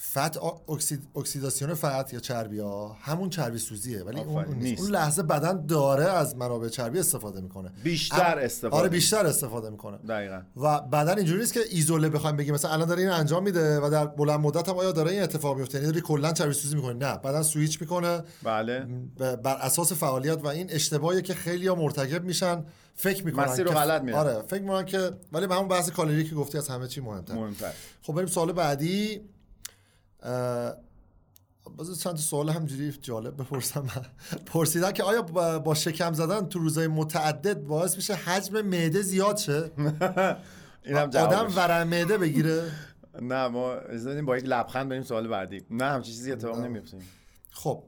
[0.00, 0.36] fat
[0.68, 4.82] oxid، اکسیداسیون fat یا چربی ها؟ همون چربی سوزیه ولی اون, نیست.
[4.82, 7.72] اون لحظه بدن داره از منابع چربی استفاده می‌کنه.
[7.84, 9.98] بیشتر اما- استفاده آره بیشتر استفاده می‌کنه.
[9.98, 10.42] دقیقا.
[10.56, 13.90] و بدن اینجوری نیست که ایزوله بخوایم بگیم مثلا الان داره این انجام میده و
[13.90, 16.92] در بلند مدت هم آیا داره این اتفاق میفته یعنی داری کلا چربی سوزی می‌کنه.
[16.92, 18.22] نه بدن سویچ می‌کنه.
[18.42, 18.86] بله.
[19.18, 22.64] بر اساس فعالیت و این اشتباهی که خیلی ها مرتکب میشن.
[22.94, 24.18] فکر می‌کنن مسیر رو غلط میرن.
[24.18, 27.34] آره فکر می‌کنن که ولی به همون بحث کالری که گفتی از همه چی مهمتر.
[27.34, 27.72] مهمتر.
[28.02, 29.20] خب بریم سوال بعدی.
[31.78, 33.86] بذار چند سوال همجوری جالب بپرسم.
[34.52, 35.22] پرسیدن که آیا
[35.58, 39.70] با شکم زدن تو روزهای متعدد باعث میشه حجم معده زیاد شه؟
[40.84, 42.62] اینم آدم ورم معده بگیره.
[43.22, 45.62] نه ما بدیم با یک لبخند بریم سوال بعدی.
[45.70, 46.98] نه همچین چیزی اتفاق نمیفته
[47.50, 47.82] خب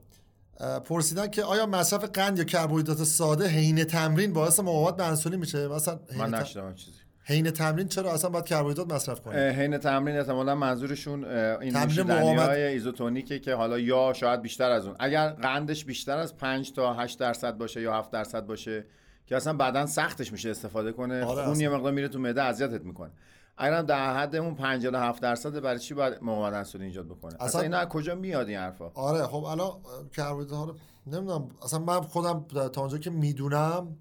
[0.85, 5.69] پرسیدن که آیا مصرف قند یا کربوهیدرات ساده حین تمرین باعث مقاومت به انسولین میشه؟
[5.69, 7.02] مثلا من نشدم چیزی.
[7.25, 12.37] حین تمرین چرا اصلا باید کربوهیدرات مصرف کنیم حین تمرین احتمالا منظورشون این تمرین نوشیدنی.
[12.37, 14.97] های ایزوتونیکه که حالا یا شاید بیشتر از اون.
[15.01, 18.85] اگر قندش بیشتر از 5 تا 8 درصد باشه یا 7 درصد باشه
[19.27, 21.61] که اصلا بعدا سختش میشه استفاده کنه آره، خون.
[21.61, 23.11] یه مقدار میره تو معده اذیتت می‌کنه.
[23.57, 27.35] اگرم در حد اون 5 تا 7 درصد برای چی باید مقاومت انسولین ایجاد بکنه؟
[27.35, 29.71] اصلا, اصلا- اینا از کجا میاد این حرفا؟ آره خب الان
[30.17, 33.97] کربوهیدرات رو نمی‌دونم اصلا من خودم تا اونجا که می‌دونم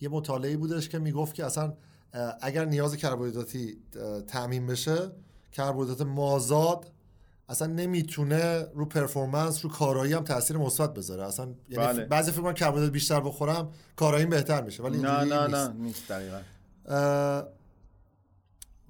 [0.00, 1.72] یه مطالعه بودش که می‌گفت که اصلا
[2.40, 5.10] اگر نیاز کربوهیدراتی اه، تامین بشه
[5.52, 6.90] کربوهیدرات مازاد
[7.48, 12.04] اصلا نمی‌تونه رو پرفورمنس رو کارایی هم تاثیر مثبت بذاره اصلا یعنی بله.
[12.04, 15.54] بعضی فکر کربوهیدرات بیشتر بخورم کاراییم بهتر میشه ولی نه نه نیست.
[15.54, 16.40] نه نیست دقیقا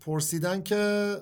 [0.00, 1.16] پرسیدن که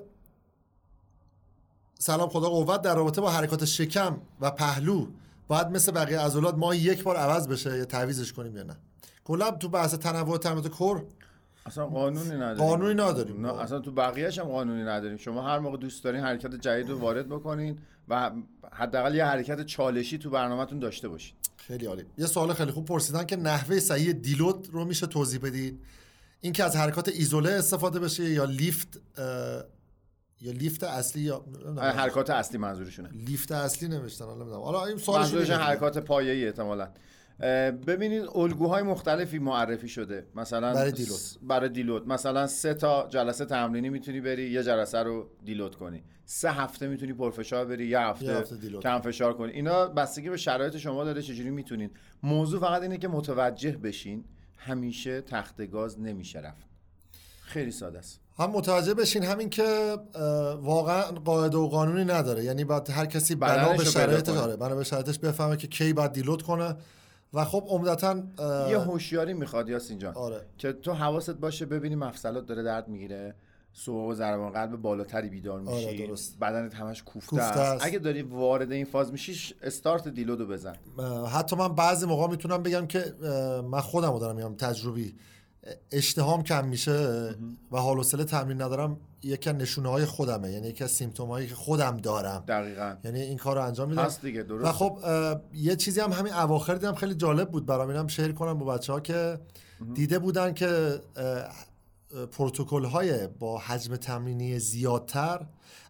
[1.99, 5.07] سلام خدا قوت در رابطه با حرکات شکم و پهلو
[5.47, 8.77] باید مثل بقیه عضلات ما یک بار عوض بشه یا تعویزش کنیم یا نه
[9.23, 11.05] کلا تو بحث تنوع تمرینات کور
[11.69, 12.57] اصلا قانونی نداریم.
[12.57, 13.45] قانونی نداریم.
[13.45, 15.17] نه اصلا تو بقیه‌اش هم قانونی نداریم.
[15.17, 18.31] شما هر موقع دوست دارین حرکت جدید رو وارد بکنین و
[18.71, 21.35] حداقل یه حرکت چالشی تو برنامهتون داشته باشین.
[21.57, 22.03] خیلی عالی.
[22.17, 25.79] یه سوال خیلی خوب پرسیدن که نحوه صحیح دیلود رو میشه توضیح بدید؟
[26.41, 28.99] این که از حرکات ایزوله استفاده بشه یا لیفت
[30.41, 31.45] یا لیفت اصلی یا.
[31.77, 33.09] حرکات اصلی منظورشونه.
[33.13, 34.61] لیفت اصلی نوشتن حالا نمی‌دونم.
[34.61, 36.87] حالا این سوالش منظورش حرکات پایه‌ای احتمالاً.
[37.87, 40.25] ببینید الگوهای مختلفی معرفی شده.
[40.35, 41.19] مثلا برای دیلود.
[41.41, 46.03] برای دیلود مثلا سه تا جلسه تمرینی می‌تونی بری یه جلسه رو دیلود کنی.
[46.25, 48.79] سه هفته می‌تونی پرفشار بری یه هفته, یه هفته.
[48.81, 49.51] کم فشار کنی.
[49.51, 51.89] اینا بستگی به شرایط شما داره چجوری می‌تونین.
[52.23, 54.25] موضوع فقط اینه که متوجه بشین
[54.57, 56.67] همیشه تخت گاز نمیشه رفت.
[57.41, 58.19] خیلی ساده است.
[58.39, 59.97] هم متوجه بشین همین که
[60.61, 62.43] واقعا قاعده و قانونی نداره.
[62.43, 63.83] یعنی باید هر کسی بنا به
[64.21, 64.39] کنه.
[64.39, 66.75] آره بنا به شرایطش بفهمه که کی باید دیلود کنه.
[67.33, 68.23] و خب عمدتا
[68.69, 73.35] یه هوشیاری می‌خواد یاسین جان آره که تو حواست باشه ببینی مفصلات داره درد می‌گیره
[73.73, 76.39] صبح و ضربان قلب بالاتری بیدار میشی آره، درست.
[76.39, 77.59] بدنت همش کوفته, کوفته است.
[77.59, 77.85] است.
[77.85, 80.75] اگه داری وارد این فاز میشی استارت دیلودو بزن
[81.33, 83.13] حتی من بعضی موقع می‌تونم بگم که
[83.71, 85.15] من خودم رو دارم میگم تجربی
[85.91, 87.29] اشتهام کم میشه
[87.71, 90.51] و حال و تمرین ندارم یکی از نشونه های خودمه.
[90.51, 92.43] یعنی یکی از سیمتوم هایی که خودم دارم.
[92.47, 92.95] دقیقا.
[93.03, 94.03] یعنی این کار رو انجام میدم.
[94.03, 94.99] هست دیگه درست و خب
[95.53, 97.89] یه چیزی هم همین اواخر دیدم خیلی جالب بود برام.
[97.89, 99.39] اینم شیر کنم با بچه ها که
[99.93, 101.01] دیده بودن که
[102.31, 105.45] پروتکل های با حجم تمرینی زیادتر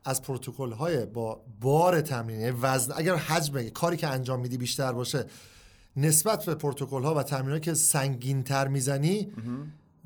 [0.05, 5.25] از پروتکل های با بار تمرینی وزن اگر حجم کاری که انجام میدی بیشتر باشه
[6.01, 9.31] نسبت به پروتکل ها و تمرین که سنگین تر می‌زنی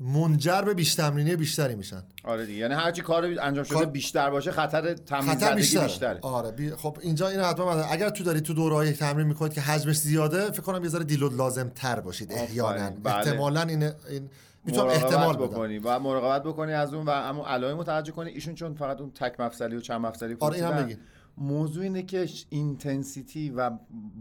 [0.00, 2.02] منجر به بیش تمرینی بیشتری میشن.
[2.24, 2.58] آره دیگه.
[2.58, 6.18] یعنی هرچی کار انجام شده بیشتر باشه خطر تمرین خطر زدگی بیشتره.
[6.22, 6.70] آره بی...
[6.70, 10.62] خب اینجا اینو حتما اگر تو داری تو دورهای تمرین می‌کنید که حجمش زیاده فکر
[10.62, 12.90] کنم یه ذره دیلود لازم تر باشید احیانا.
[12.90, 13.14] بله.
[13.14, 14.30] احتمالا این این
[14.64, 15.78] می‌تونم احتمال بکنی.
[15.78, 18.30] و مراقبت بکنی از اون و اما علائم متوجه کنی.
[18.30, 20.86] ایشون چون فقط اون تک مفصلی و چند مفصلی آره، اینم پرسیدن.
[20.86, 20.98] بگین.
[21.38, 23.70] موضوع اینه که اینتنسیتی و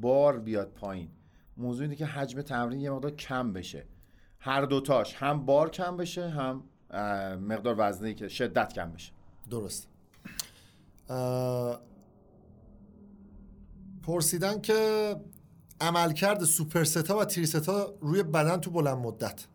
[0.02, 1.08] بار بیاد پایین.
[1.58, 3.86] موضوع اینه که حجم تمرین یه مقدار کم بشه.
[4.40, 6.64] هر دوتاش هم بار کم بشه هم
[7.48, 9.12] مقدار وزنی که شدت کم بشه.
[9.50, 9.88] درست.
[14.04, 15.16] پرسیدن که
[15.82, 19.46] عملکرد سوپرستا و تریستا روی بدن تو بلند مدت.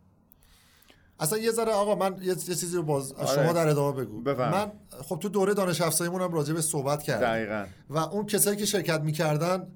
[1.20, 3.42] اصلا یه ذره آقا من یه, چیزی رو باز از آره.
[3.42, 4.20] شما در ادامه بگو.
[4.20, 4.50] بفهم.
[4.50, 7.26] من خب تو دوره دانش افزاییمون هم راجع به صحبت کردم.
[7.26, 7.66] دقیقا.
[7.90, 9.66] و اون کسایی که شرکت می‌کردن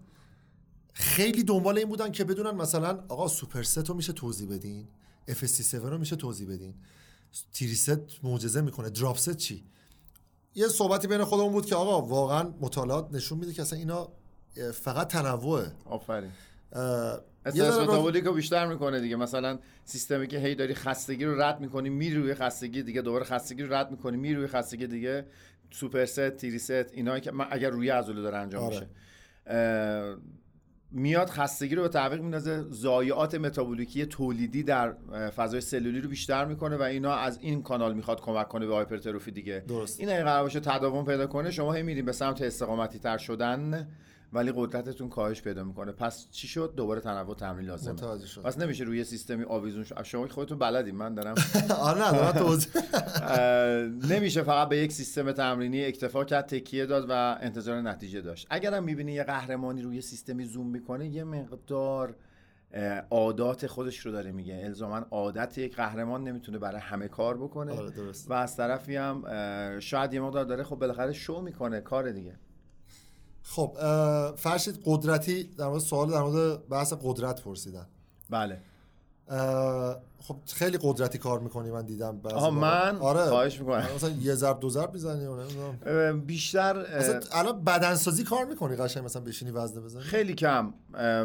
[0.93, 4.89] خیلی دنبال این بودن که بدونن مثلا آقا super set رو میشه توضیح بدین؟
[5.31, 6.75] FST-7 رو میشه توضیح بدین؟
[7.55, 8.91] tri-set معجزه می‌کنه.
[8.91, 9.65] drop set چی؟
[10.55, 14.09] یه صحبتی بین خودمون بود که آقا واقعا مطالعات نشون میده که اصلا اینا
[14.73, 15.73] فقط تنوعه.
[15.85, 16.31] آفرین.
[17.47, 19.17] استرس متابولیک رو بیشتر می‌کنه دیگه.
[19.17, 23.03] مثلا سیستمی که هی داری خستگی رو رد می‌کنی میری روی خستگی دیگه.
[23.03, 25.27] دوباره خستگی رو رد می‌کنی میری روی خستگی دیگه.
[25.71, 28.75] super set tri-set اینایی که من اگر روی عضله داره انجام آره.
[28.75, 28.89] میشه.
[30.95, 32.63] میاد خستگی رو به تعویق میندازه.
[32.71, 34.93] ضایعات متابولیکی تولیدی در
[35.37, 39.31] فضای سلولی رو بیشتر می‌کنه و اینا از این کانال می‌خواد کمک کنه به hypertrophy
[39.31, 39.65] دیگه.
[39.69, 40.01] درست.
[40.01, 43.89] این اگه قرار باشه تداوم پیدا کنه شما هی میریم به سمت استقامتی تر شدن.
[44.33, 45.93] ولی قدرتتون کاهش پیدا می‌کنه.
[45.93, 48.27] پس چی شد؟ دوباره تنوع تمرین لازمه.
[48.27, 48.43] شدم.
[48.45, 50.03] پس نمیشه روی سیستمی آویزون شد.
[50.03, 50.95] شما که خودتون بلدین.
[50.95, 51.35] من دارم
[51.81, 52.73] آره نه توضیح
[54.17, 58.47] نمیشه فقط به یک سیستم تمرینی اکتفا کرد تکیه داد و انتظار نتیجه داشت.
[58.51, 62.17] اگرم می‌بینی یه قهرمانی روی سیستمی زوم می‌کنه یه مقدار
[63.11, 64.61] عادات خودش رو داره میگه.
[64.65, 67.73] الزاما عادت یک قهرمان نمی‌تونه برای همه کار بکنه.
[67.73, 68.31] آره، درست.
[68.31, 69.25] و از طرفی هم
[69.81, 72.35] شاید یه مقدار داره خب بالاخره شو می‌کنه کار دیگه.
[73.43, 73.77] خب
[74.37, 77.87] فرشید قدرتی در مورد سوال در مورد بحث قدرت پرسیدن.
[78.31, 78.59] بله.
[80.21, 82.51] خب خیلی قدرتی کار می‌کنی من دیدم آها،.
[82.51, 83.29] من؟ آره.
[83.29, 83.87] خواهش می‌کنم.
[83.95, 85.27] مثلا یه ضرب دو ضرب می‌زنی
[86.13, 90.75] بیشتر مثلا الان بدنسازی کار می‌کنی قشنگ مثلا بشینی وزنه بزنی؟ خیلی کم.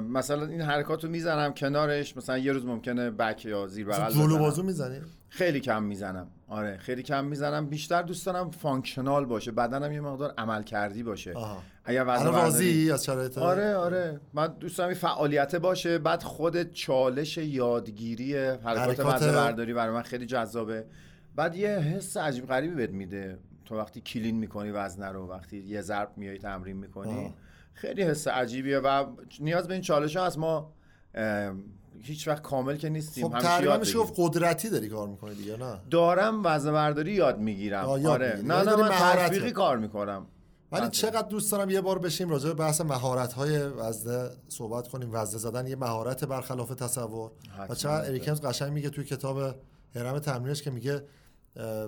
[0.10, 4.38] مثلا این حرکات رو می‌زنم کنارش مثلا یه روز ممکنه back یا زیر بغل جلو.
[4.38, 4.99] بازو می‌زنی؟
[5.30, 6.27] خیلی کم می‌زنم.
[6.47, 7.65] آره خیلی کم می‌زنم.
[7.65, 9.51] بیشتر دوست دارم functional باشه.
[9.51, 11.34] بدنم یه مقدار عملکردی باشه.
[11.34, 11.62] آها.
[11.88, 14.19] اگر الان راضی از شرایط؟ آره آره.
[14.34, 15.97] من دوست دارم این فعالیت باشه.
[15.97, 20.86] بعد خود چالش یادگیری حرکات حرکات- برداری برای من خیلی جذابه.
[21.36, 23.38] بعد یه حس عجیب غریبی بهت میده.
[23.65, 27.26] تو وقتی کلین می‌کنی وزنه رو وقتی یه ضرب میای تمرین می‌کنی.
[27.26, 27.34] آه.
[27.73, 29.06] خیلی حس عجیبیه و
[29.39, 30.73] نیاز به این چالش ها از ما
[32.00, 33.30] هیچ وقت کامل که نیستیم.
[33.30, 33.97] خب تقریبا میشه.
[33.97, 37.86] گفت قدرتی داری کار می‌کنی دیگه نه؟ دارم وزن برداری یاد می‌گیرم.
[37.86, 38.28] آره.
[38.28, 39.52] نه یعنی نه داری من تطبیقی.
[39.52, 40.26] کار می‌کنم.
[40.71, 45.10] ولی چقدر دوست دارم یه بار بشیم راجع به بحث مهارت های وزنه صحبت کنیم.
[45.12, 47.32] وزنه زدن یه مهارت برخلاف تصور.
[47.69, 47.75] و.
[47.75, 49.56] چقدر اریکمز قشنگ میگه توی کتاب
[49.95, 51.03] هرم تمرینش که میگه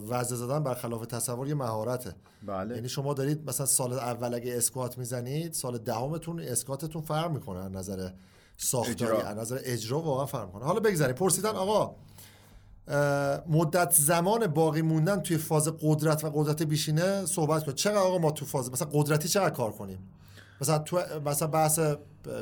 [0.10, 2.16] وزنه زدن برخلاف تصور یه مهارته.
[2.48, 2.76] بله.
[2.76, 7.72] یعنی شما دارید مثلا سال اول اگه اسکوات می‌زنید سال دهمتون اسکاتتون فرق می‌کنه از
[7.72, 8.10] نظر
[8.58, 9.22] ساختاری.
[9.22, 10.66] از نظر اجرا واقعا فرق می‌کنه.
[10.66, 11.16] حالا بگذاریم.
[11.16, 11.96] پرسیدن آقا
[13.48, 17.72] مدت زمان باقی موندن توی فاز قدرت و قدرت بیشینه صحبت کن.
[17.72, 20.00] چقدر آقا ما تو فاز مثلا قدرتی چقدر کار کنیم؟
[20.62, 21.80] مثلا تو مثلا بحث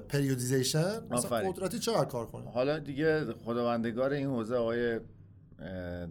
[0.10, 1.52] پریودیزیشن مثلا.
[1.52, 5.00] قدرتی چقدر کار کنیم؟ حالا دیگه خداوندگار این حوزه آقای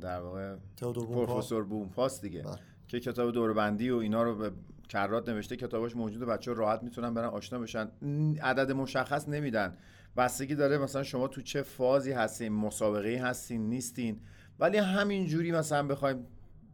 [0.01, 0.55] در واقع.
[0.81, 2.59] پروفسور بومپاس دیگه بله.
[2.89, 4.51] که کتاب دوربندی و اینا رو به
[4.89, 5.57] کرات نوشته.
[5.57, 6.27] کتاباش موجوده.
[6.27, 7.89] بچه راحت می‌تونن برن آشنا بشن.
[8.43, 9.77] عدد مشخص نمیدن.
[10.17, 14.21] بستگی داره مثلا شما تو چه فازی هستین مسابقه هستین نیستین.
[14.59, 16.27] ولی همین جوری مثلا بخوایم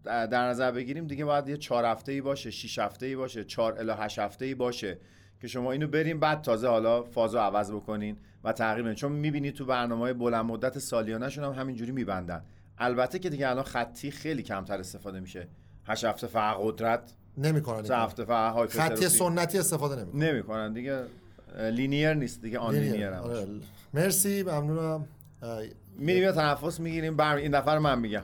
[0.05, 3.78] در نظر بگیریم دیگه باید یه چهار هفته ای باشه شش هفته ای باشه چهار
[3.78, 4.98] الی هشت هفته ای باشه
[5.40, 8.94] که شما اینو بریم بعد تازه حالا فازو عوض بکنین و تغییر بدین.
[8.94, 12.44] چون می‌بینید تو برنامه های بلند مدت سالیانهشون هم همینجوری میبندن.
[12.78, 15.48] البته که دیگه الان خطی خیلی کمتر استفاده میشه.
[15.87, 20.22] هشت هفته فقط قدرت نمی‌کنن هفته فقط خطی سنتی استفاده نمی‌کنن.
[20.22, 21.02] نمی‌کنن دیگه.
[21.59, 23.47] لینیر نیست دیگه آن لینیر هم آره.
[23.95, 25.05] مرسی ممنونم
[25.99, 28.23] میریم یه تنفس می‌گیریم بر این دفعه رو من میگم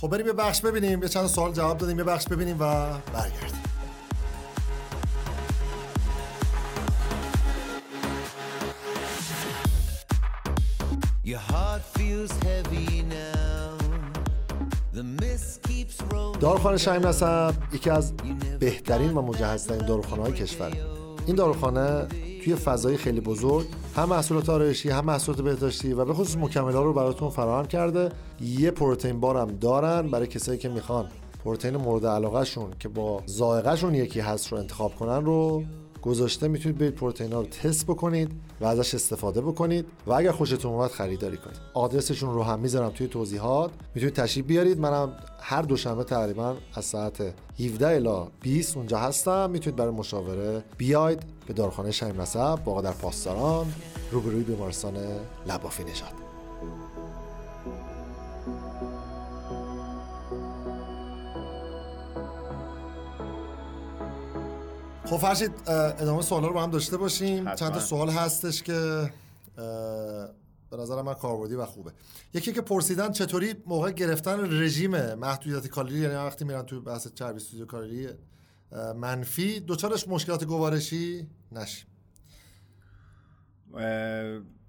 [0.00, 3.62] خب بریم یه بخش ببینیم یه چند سوال جواب دادیم یه بخش ببینیم و برگردیم
[11.24, 13.78] Your heart feels heavy now.
[14.92, 16.38] The mist keeps rolling.
[16.40, 18.16] داروخانه شهیم نسب یکی از
[18.60, 22.06] بهترین و مجهزترین داروخانه های کشور این داروخانه
[22.44, 26.92] توی فضای خیلی بزرگ هم محصولات آرایشی هم محصولات بهداشتی و به خصوص مکمل‌ها رو
[26.92, 28.08] براتون فراهم کرده.
[28.40, 31.06] یه پروتئین بار هم دارن برای کسایی که می‌خوان
[31.44, 35.64] پروتئین مورد علاقهشون که با ذائقهشون یکی هست رو انتخاب کنن رو
[36.02, 40.72] گذاشته می‌تونید برید پروتئین ها رو تست بکنید و ازش استفاده بکنید و اگر خوشتون
[40.72, 41.56] اومد خریداری کنید.
[41.74, 43.70] آدرسشون رو هم می‌ذارم توی توضیحات.
[43.94, 44.80] می‌تونید تشریف بیارید.
[44.80, 49.50] منم هر دوشنبه تقریبا از ساعت 17 الی 20 اونجا هستم.
[49.50, 53.72] می‌تونید برای مشاوره بیاید به داروخانه شهیم نسب واقع در پاسداران
[54.12, 54.94] روبروی بیمارستان
[55.46, 56.12] لبافی نژاد.
[65.12, 67.48] خب فرشید ادامه سوالا رو با هم داشته باشیم.
[67.48, 67.54] حتما.
[67.54, 69.10] چند تا سوال هستش که
[70.70, 71.92] به نظر من کاربردی و خوبه.
[72.34, 77.40] یکی که پرسیدن چطوری موقع گرفتن رژیم محدودیت کالری یعنی وقتی میرن توی بحث چربی
[77.40, 78.08] سوزی کالری
[78.96, 81.86] منفی دوچارش مشکلات گوارشی نشیم.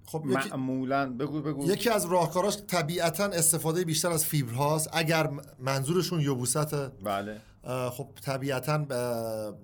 [0.05, 1.65] خب یکی, معمولا بگو بگو.
[1.65, 4.89] یکی از راهکاراش طبیعتا استفاده بیشتر از فیبرهاست.
[4.93, 5.29] اگر
[5.59, 7.41] منظورشون یبوست بله.
[7.67, 8.85] خب طبیعتا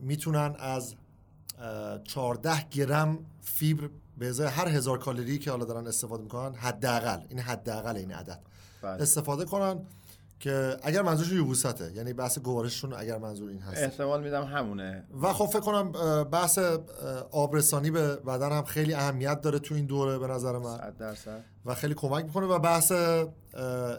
[0.01, 0.95] می‌تونن از
[1.61, 7.19] اه، 14 گرم فیبر به ازای هر هزار کالری که حالا دارن استفاده می‌کنن حداقل
[7.29, 8.39] این حداقل این عدد
[8.81, 9.01] بله.
[9.01, 9.79] استفاده کنن
[10.39, 13.77] که اگر منظورشون یبوسته یعنی بحث گوارششون اگر منظور این هست.
[13.83, 15.03] احتمال میدم همونه.
[15.21, 15.91] و خب فکر کنم
[16.23, 16.59] بحث
[17.31, 20.77] آبرسانی به بدن هم خیلی اهمیت داره تو این دوره به نظر من.
[20.77, 21.43] صد درصد.
[21.65, 22.91] و خیلی کمک می‌کنه و بحث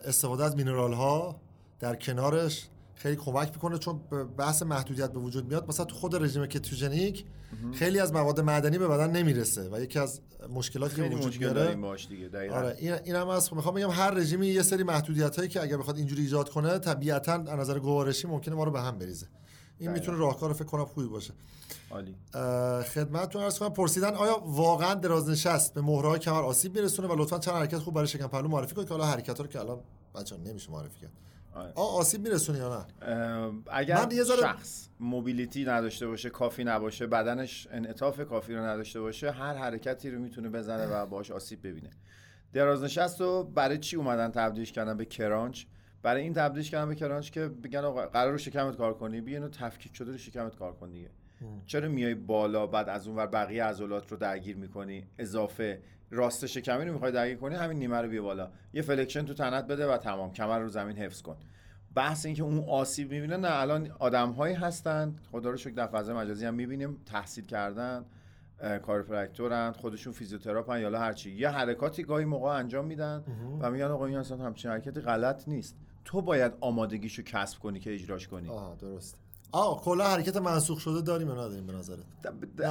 [0.04, 1.40] استفاده از مینرال ها
[1.80, 2.68] در کنارش
[3.02, 4.00] خیلی کمک می‌کنه چون
[4.36, 5.68] بحث محدودیت به وجود میاد.
[5.68, 7.24] مثلا تو خود رژیم کتوژنیک
[7.72, 10.20] خیلی از مواد معدنی به بدن نمی‌رسه و یکی از
[10.54, 14.46] مشکلاتی که وجود مشکل باش دیگه آره این این هم از می‌خوام بگم هر رژیمی
[14.46, 18.54] یه سری محدودیت هایی که اگر بخواد اینجوری ایجاد کنه طبیعتا از نظر گوارشی ممکنه
[18.54, 19.26] ما رو به هم بریزه.
[19.78, 21.32] این می‌تونه راهکار فکر کنم خوبی باشه.
[21.90, 22.14] عالی.
[22.82, 27.54] خدمتتون عرض کنم پرسیدن آیا واقعا درازنشست به مهرهای کمر آسیب میرسونه و لطفا چند
[27.54, 29.80] حرکت خوب برای شکم پهلو معرفی کنید که حالا حرکت ها رو که الان
[30.14, 31.10] بچه نمیشه معرفی کرد.
[31.54, 37.68] آ آسیب میرسونه یا نه؟ اگر من یه شخص mobility نداشته باشه کافی نباشه بدنش
[37.70, 41.90] انعطاف کافی رو نداشته باشه هر حرکتی رو می‌تونه بزنه و باش آسیب ببینه.
[42.52, 45.64] درازنشست رو برای چی اومدن تبدیلش کردن به crunch؟
[46.02, 49.36] برای این تبدیلش کردن به crunch که بگن آقا قراره رو شکمت کار کنی بیا
[49.36, 51.10] اینو تفکیک شده رو شکمت کار کن دیگه.
[51.66, 55.82] چرا میای بالا بعد از اون ور بقیه عضلات رو درگیر می‌کنی؟ اضافه.
[56.11, 58.51] راست شکمی رو می‌خوای درگیر کنی همین نیمه رو بیا بالا.
[58.73, 60.33] یه flexion تو تنت بده و تمام.
[60.33, 61.37] کمر رو زمین حفظ کن.
[61.94, 65.87] بحث این که اون آسیب می‌بینه نه الان آدم هایی هستن خدا رو شکر در
[65.87, 68.05] فضای مجازی هم می‌بینیم تحصیل کردن
[68.83, 73.25] chiropractor ن خودشون فیزیوتراپن یا هرچی یه حرکاتی گاهی موقع انجام میدن
[73.61, 75.77] و میگن آقا این اصلا همچین حرکتی غلط نیست.
[76.05, 78.49] تو باید آمادگیشو کسب کنی که اجراش کنی.
[78.49, 79.16] آه درست.
[79.53, 82.05] آه کلا حرکت منسوخ شده داریم یا نداریم به نظرت؟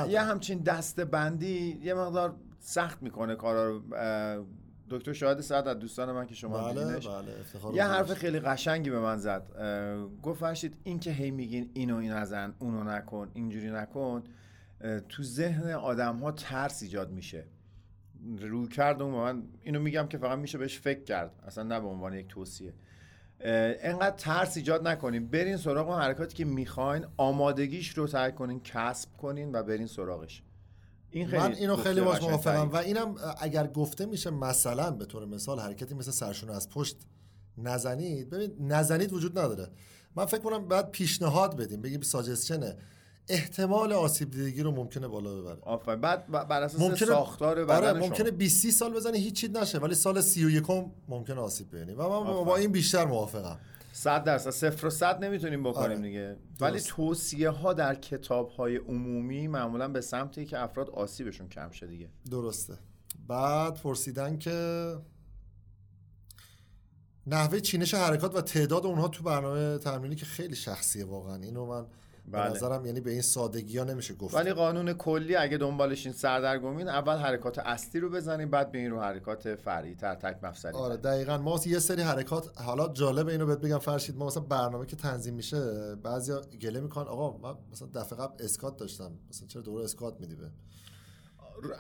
[0.10, 3.81] یه همچین دسته بندی یه مقدار سخت می‌کنه کارا رو.
[4.89, 7.07] دکتر شاهد سعد از دوستان من که شما بله دیدینش.
[7.07, 7.83] بله یه.
[7.83, 9.43] حرف خیلی قشنگی به من زد.
[10.23, 14.23] گفت فرشید این که هی میگین اینو این نزن اونو نکن اینجوری نکن
[15.09, 17.45] تو ذهن آدم ها ترس ایجاد میشه.
[18.39, 21.31] رو کرد اون من اینو میگم که فقط میشه بهش فکر کرد.
[21.47, 22.73] اصلا نه به عنوان یک توصیه.
[23.39, 25.27] انقدر ترس ایجاد نکنین.
[25.27, 30.43] برین سراغ اون حرکاتی که می‌خواین آمادگیش رو سعی کنین کسب کنین و برین سراغش.
[31.11, 32.21] این خیلی من اینو خیلی باش.
[32.21, 36.97] موافقم و اینم اگر گفته میشه مثلا به طور مثال حرکتی مثل سرشونه از پشت
[37.57, 39.67] نزنید ببین نزنید وجود نداره.
[40.15, 42.75] من فکر کنم باید پیشنهاد بدیم بگیم ساجستشنه
[43.29, 45.57] احتمال آسیب دیدگی رو ممکنه بالا ببره.
[45.61, 46.01] آفرین.
[46.01, 47.99] بعد بر اساس ممکنه ساختار بدن آره.
[47.99, 50.63] ممکنه 20 30 سال بزنی هیچ چیز نشه ولی سال 31
[51.07, 53.59] ممکنه آسیب ببینی و من با این بیشتر موافقم.
[53.91, 56.02] صد درصد صفر و صد نمی‌تونیم بکنیم آره.
[56.02, 56.88] دیگه ولی درست.
[56.88, 62.10] توصیه ها در کتاب های عمومی معمولا به سمتی که افراد آسیبشون کم شه دیگه
[62.32, 62.78] درسته
[63.27, 64.96] بعد پرسیدن که
[67.27, 71.85] نحوه چینش حرکات و تعداد اونها تو برنامه تمرینی که خیلی شخصیه واقعا اینو من
[72.25, 72.49] به بله.
[72.49, 74.35] نظرم یعنی به این سادگی ها نمیشه گفت.
[74.35, 79.55] ولی قانون کلی اگه دنبالشین سردرگمین اول حرکات اصلی رو بزنیم بعد بیاین رو حرکات
[79.55, 80.97] فرعی تر تک مفصلی آره.
[80.97, 81.37] دقیقا.
[81.37, 85.33] ما یه سری حرکات حالا جالب اینو بهت بگم فرشید ما مثلا برنامه که تنظیم
[85.33, 87.07] میشه بعضیا گله می‌کنن.
[87.07, 89.11] آقا من مثلا دفعه قبل اسکات داشتم.
[89.29, 90.49] مثلا چرا دوره اسکات میدی به؟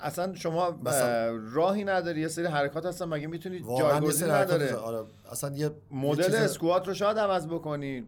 [0.03, 2.21] اصلا شما مثلا- اه، راهی نداری.
[2.21, 7.17] یه سری حرکات هستن مگه می‌تونی جایگزین نداره؟ آره اصلا یه مدل اسکوات رو شاید
[7.19, 8.07] عوض بکنی.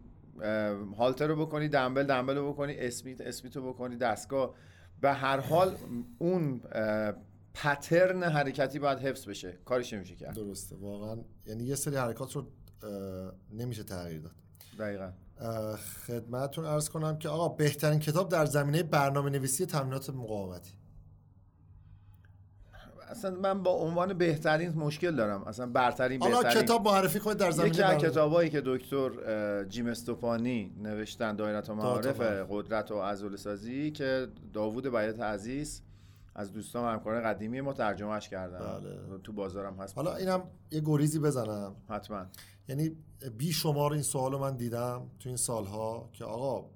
[0.98, 4.54] هالتر رو بکنی دنبل دنبل رو بکنی اسمیت اسمیت رو بکنی دستگاه.
[5.00, 5.76] به هر حال
[6.18, 6.60] اون
[7.54, 9.58] پترن حرکتی باید حفظ بشه.
[9.64, 10.34] کارش نمیشه کرد.
[10.34, 10.76] درسته.
[10.76, 11.16] واقعا
[11.46, 12.46] یعنی یه سری حرکات رو
[13.50, 14.32] نمیشه تغییر داد.
[14.78, 15.12] دقیقا.
[16.06, 20.70] خدمتتون عرض کنم که آقا بهترین کتاب در زمینه برنامه نویسی تمرینات مقاومتی.
[23.12, 25.42] اصلا من با عنوان بهترین مشکل دارم.
[25.42, 26.62] اصلا برترین حالا بهترین.
[26.62, 29.10] کتاب معرفی کنید در زمینه یکی از کتابایی که دکتر
[29.64, 32.20] جیم استوپانی نوشتن دایرت و معارف.
[32.50, 35.82] قدرت و عضل سازی که داوود بیات عزیز
[36.34, 38.58] از دوستان و همکاران قدیمی ما ترجمهش کردن.
[38.58, 39.18] بله.
[39.24, 39.96] تو بازارم هست.
[39.96, 41.74] حالا اینم یه گریزی بزنم.
[41.88, 42.26] حتما.
[42.68, 42.96] یعنی
[43.38, 46.70] بی شمار این سوال رو من دیدم تو این سالها که آقا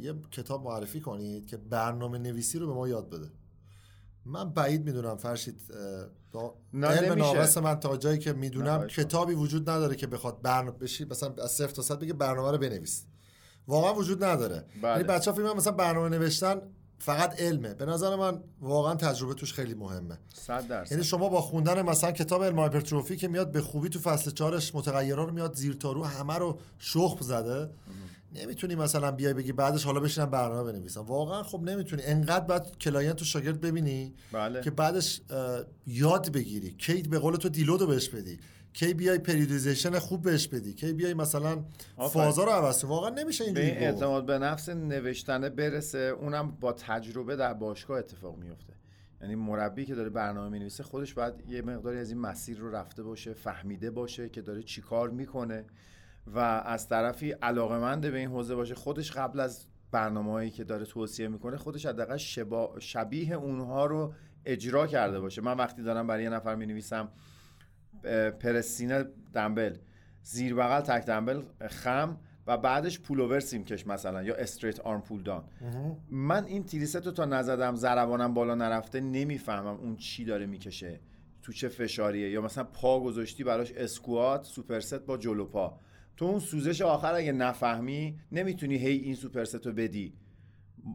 [0.00, 3.28] یه کتاب معرفی کنید که برنامه نویسی رو به ما یاد بده.
[4.26, 5.62] من بعید می‌دونم فرشید
[6.32, 7.18] با علم.
[7.18, 8.86] ناقص من تا جایی که می‌دونم.
[8.86, 12.58] کتابی وجود نداره که بخواد برنامه بشی مثلا از صفر تا صد بگه برنامه رو
[12.58, 13.04] بنویس.
[13.68, 14.64] واقعا وجود نداره.
[14.82, 14.90] بله.
[14.90, 16.60] یعنی بچه ها فکر مثلا برنامه نوشتن
[16.98, 17.74] فقط علمه.
[17.74, 20.18] به نظر من واقعا تجربه توش خیلی مهمه.
[20.34, 20.92] صد درصد.
[20.92, 24.74] یعنی شما با خوندن مثلا کتاب علم hypertrophy که میاد به خوبی تو فصل چهارش
[24.74, 27.70] متغیرها رو میاد زیر تا رو همه رو شخم زده.
[28.34, 33.22] نمی‌تونی مثلا بیای بگی بعدش حالا بشینم برنامه بنویسم واقعا خب نمی‌تونی انقدر بعد client
[33.22, 34.60] و شاگرد ببینی بله.
[34.60, 35.20] که بعدش
[35.86, 38.38] یاد بگیری کی به قول تو دیلود رو بهش بدی
[38.72, 41.64] کی بیای پریودیزیشن خوب بهش بدی کی بیای مثلا.
[42.12, 42.84] فازا رو عوض.
[42.84, 44.02] واقعا نمیشه به اینجوری این گفت.
[44.02, 48.72] اعتماد به نفس نوشتنه برسه اونم با تجربه در باشگاه اتفاق میفته
[49.20, 53.02] یعنی مربی که داره برنامه می‌نویسه خودش باید یه مقداری از این مسیر رو رفته
[53.02, 55.64] باشه فهمیده باشه که داره چیکار می‌کنه
[56.26, 58.74] و از طرفی علاقمند به این حوزه باشه.
[58.74, 64.12] خودش قبل از برنامه‌هایی که داره توصیه می‌کنه خودش حداقل شبا- شبیه اونها رو
[64.44, 65.42] اجرا کرده باشه.
[65.42, 67.08] من وقتی دارم برای یه نفر می‌نویسم
[68.40, 69.04] پرس سینه
[69.34, 69.76] دنبل
[70.22, 72.16] زیر بغل تک دنبل خم
[72.46, 75.44] و بعدش pullover سیمکش مثلا یا straight arm pulldown.
[76.10, 81.00] من این tri-set رو تا نزدم ضربانم بالا نرفته نمی‌فهمم اون چی داره می‌کشه
[81.42, 82.30] تو چه فشاریه.
[82.30, 85.78] یا مثلا پا گذاشتی براش squat superset با جلو پا.
[86.16, 90.14] تو اون سوزش آخر اگه نفهمی نمی‌تونی هی این superset رو بدی.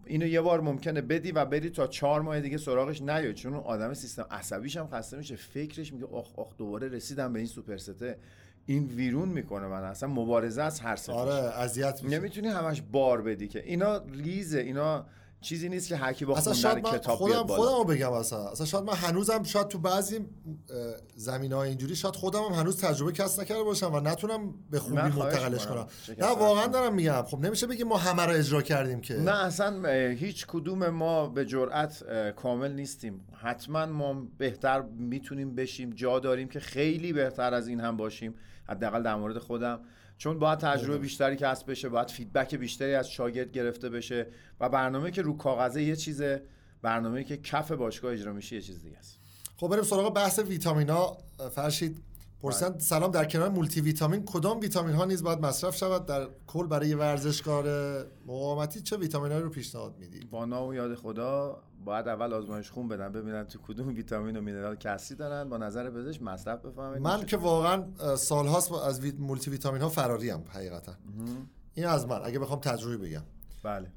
[0.06, 3.34] اینو یه بار ممکنه بدی و بری تا چهار ماه دیگه سراغش نیای.
[3.34, 5.36] چون اون آدم سیستم عصبیش هم خسته میشه.
[5.36, 8.18] فکرش میگه آخ آخ دوباره رسیدم به این سوپرسته
[8.66, 9.84] این ویرون می‌کنه من.
[9.84, 12.20] اصلا مبارزه از هر سفش آره اذیت میشه.
[12.20, 13.64] نمی‌تونی همش بار بدی که.
[13.64, 15.06] اینا ریزه اینا
[15.42, 17.62] چیزی نیست که هرکی با اصلا خوندن کتاب خودم بیاد بالا.
[17.62, 18.50] خودم رو بگم اصلا.
[18.50, 20.20] اصلا شاید من هنوزم شاید تو بعضی
[21.16, 24.96] زمین های اینجوری شاید خودم هم هنوز تجربه کسب نکرده باشم و نتونم به خوبی
[24.96, 25.68] منتقلش.
[25.68, 25.88] کنم.
[26.18, 26.68] نه واقعا.
[26.68, 27.24] دارم میگم.
[27.24, 29.14] خب نمیشه بگیم ما همه رو اجرا کردیم که.
[29.14, 32.04] نه اصلا هیچ کدوم ما به جرأت
[32.36, 33.26] کامل نیستیم.
[33.42, 38.36] حتما ما بهتر می‌تونیم بشیم جا داریم که خیلی بهتر از این هم باشیم.
[38.70, 39.80] حداقل در مورد خودم.
[40.18, 44.28] چون باید تجربه بیشتری کسب بشه باید فیدبک بیشتری از شاگرد گرفته بشه
[44.60, 46.44] و برنامه که رو کاغذه یه چیزه
[46.82, 49.20] برنامه که کف باشگاه اجرا میشه یه چیز دیگه است.
[49.58, 51.18] خب بریم سراغ بحث ویتامینا.
[51.52, 52.04] فرشید
[52.42, 52.80] پرسیدن بله.
[52.80, 56.94] سلام در کنار مولتی ویتامین کدام ویتامین ها نیز باید مصرف شود در کل برای
[56.94, 57.66] ورزشکار
[58.26, 61.64] مقاومتی؟ چه ویتامینایی رو پیشنهاد میدی با نام و یاد خدا.
[61.86, 65.50] باید اول آزمایش خون بدن ببینن تو کدوم ویتامین و مینرال کسری دارن.
[65.50, 67.02] با نظر پزشک مصرف بفهمید.
[67.02, 67.84] من که واقعا
[68.16, 70.94] سالهاست از ویت- مولتی ویتامین ها فراری ام حقیقتا
[71.74, 73.24] این از من اگه بخوام تجربی بگم.
[73.64, 73.92] بله.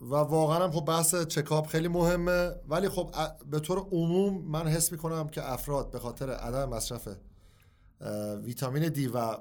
[0.00, 2.50] و واقعا هم خب بحث چکاپ خیلی مهمه.
[2.68, 3.10] ولی خب
[3.50, 7.08] به طور عموم من حس می‌کنم که افراد به خاطر عدم مصرف
[8.44, 9.36] ویتامین دی و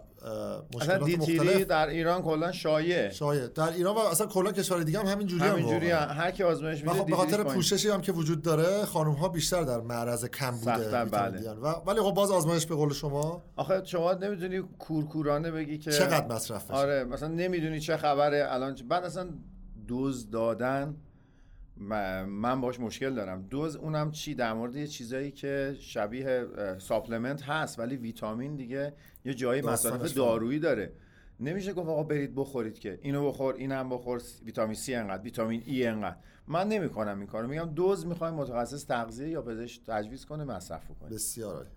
[0.76, 1.62] مشکلات مختلف.
[1.62, 3.10] در ایران کلا شایع.
[3.10, 3.48] شایع.
[3.48, 6.14] در ایران و اصلا کلا کشور دیگه هم همین جوری هم همینجوری واقعا.
[6.14, 7.44] هر کی آزمایش میده خب به خاطر.
[7.44, 11.52] پوششی هم که وجود داره خانم ها بیشتر در معرض کم بوده بله.
[11.52, 13.44] و ولی خب باز آزمایش به قول شما.
[13.56, 18.46] آخه شما نمی‌دونی کورکورانه بگی که چقدر مصرف بشه؟ آره مثلا نمی‌دونی چه خبره.
[18.50, 19.30] الان بعد اصلا
[19.88, 20.96] دوز دادن
[21.78, 23.42] من باش مشکل دارم.
[23.42, 26.48] دوز اونم چی؟ در مورد یه چیزایی که شبیه
[26.80, 28.94] supplement هست ولی ویتامین دیگه
[29.26, 30.14] یه جایی مصارف.
[30.14, 30.94] دارویی داره.
[31.40, 35.88] نمیشه گفت آقا برید بخورید که اینو بخور اینم بخور ویتامین سی انقدر ویتامین ای
[35.88, 36.18] انقدر.
[36.48, 37.48] من نمی‌کنم این کارو.
[37.48, 41.10] میگم دوز می‌خوایم متخصص تغذیه یا پزشک تجویز کنه مصرف کنه.
[41.10, 41.70] بسیار عالی.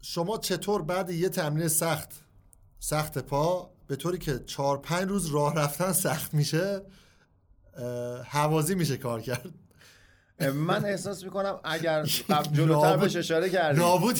[0.00, 2.24] شما چطور بعد یه تمرین سخت
[2.78, 6.82] سخت پا به طوری که چهار پنج روز راه رفتن سخت میشه
[8.24, 9.50] حوازی میشه کار کرد.
[10.54, 12.02] من احساس می‌کنم اگر
[12.52, 13.82] جلوتر بهش اشاره کردیم.
[13.82, 14.16] نابود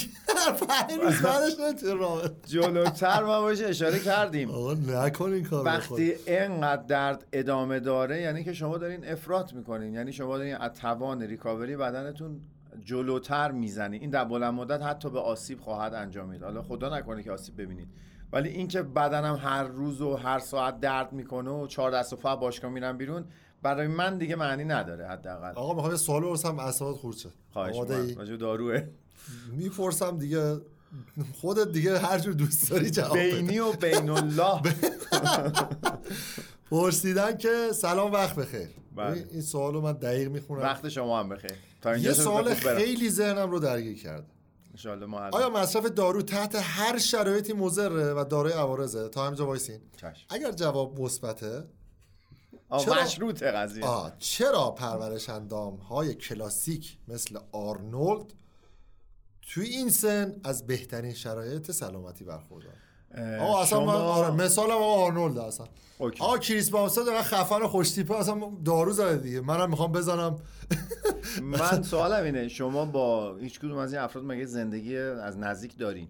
[1.02, 1.52] روز بعدش.
[2.46, 4.50] جلوتر ما بهش اشاره کردیم.
[4.50, 9.94] آقا نکن این کار وقتی اینقدر درد ادامه داره یعنی که شما دارین افراط می‌کنین.
[9.94, 12.40] یعنی شما دارین از توان ریکاوری بدنتون
[12.84, 16.42] جلوتر می‌زنی این در بلند مدت حتی به آسیب خواهد انجامید.
[16.42, 17.88] حالا خدا نکنه که آسیب ببینید.
[18.32, 22.36] ولی اینکه بدنم هر روز و هر ساعت درد می‌کنه و چهار دست و پا
[22.36, 23.24] باشگاه میرم بیرون
[23.62, 25.52] برای من دیگه معنی نداره حداقل.
[25.54, 28.82] آقا می‌خوام یه سوال بپرسم اعصابت خورد شه خواهش به داروه.
[29.52, 30.60] می‌پرسم دیگه
[31.40, 34.60] خودت دیگه هر جور دوست داری جواب بینی و بین الله.
[36.70, 38.68] پرسیدن که سلام وقت بخیر.
[38.96, 39.26] بله.
[39.32, 40.62] این سوال رو من دقیق می‌خونم.
[40.62, 41.52] وقت شما هم بخیر.
[41.82, 42.54] تا یه شد سوال.
[42.54, 44.35] خیلی ذهنم رو درگیر کرده.
[45.06, 49.80] ما آیا مصرف دارو تحت هر شرایطی مضره و دارای عوارضه تا همینجا وایسین.
[50.28, 51.64] اگر جواب مثبته
[52.84, 58.32] چرا؟ مشروطه قضیه آه چرا پرورش اندام های کلاسیک مثل آرنولد
[59.42, 62.72] توی این سن از بهترین شرایط سلامتی برخوردار
[63.40, 65.66] آقا اصلا من شما- آره مثالم آقا آرنولد اصلا
[65.98, 66.22] اوکی.
[66.24, 69.40] آقا کریس بامستد داره خفن و خوش تیپه اصلا دارو زده دیگه.
[69.40, 70.36] منم می‌خوام بزنم.
[71.42, 76.08] من سوالم اینه شما با هیچ کدوم از این افراد مگه زندگی از نزدیک دارین؟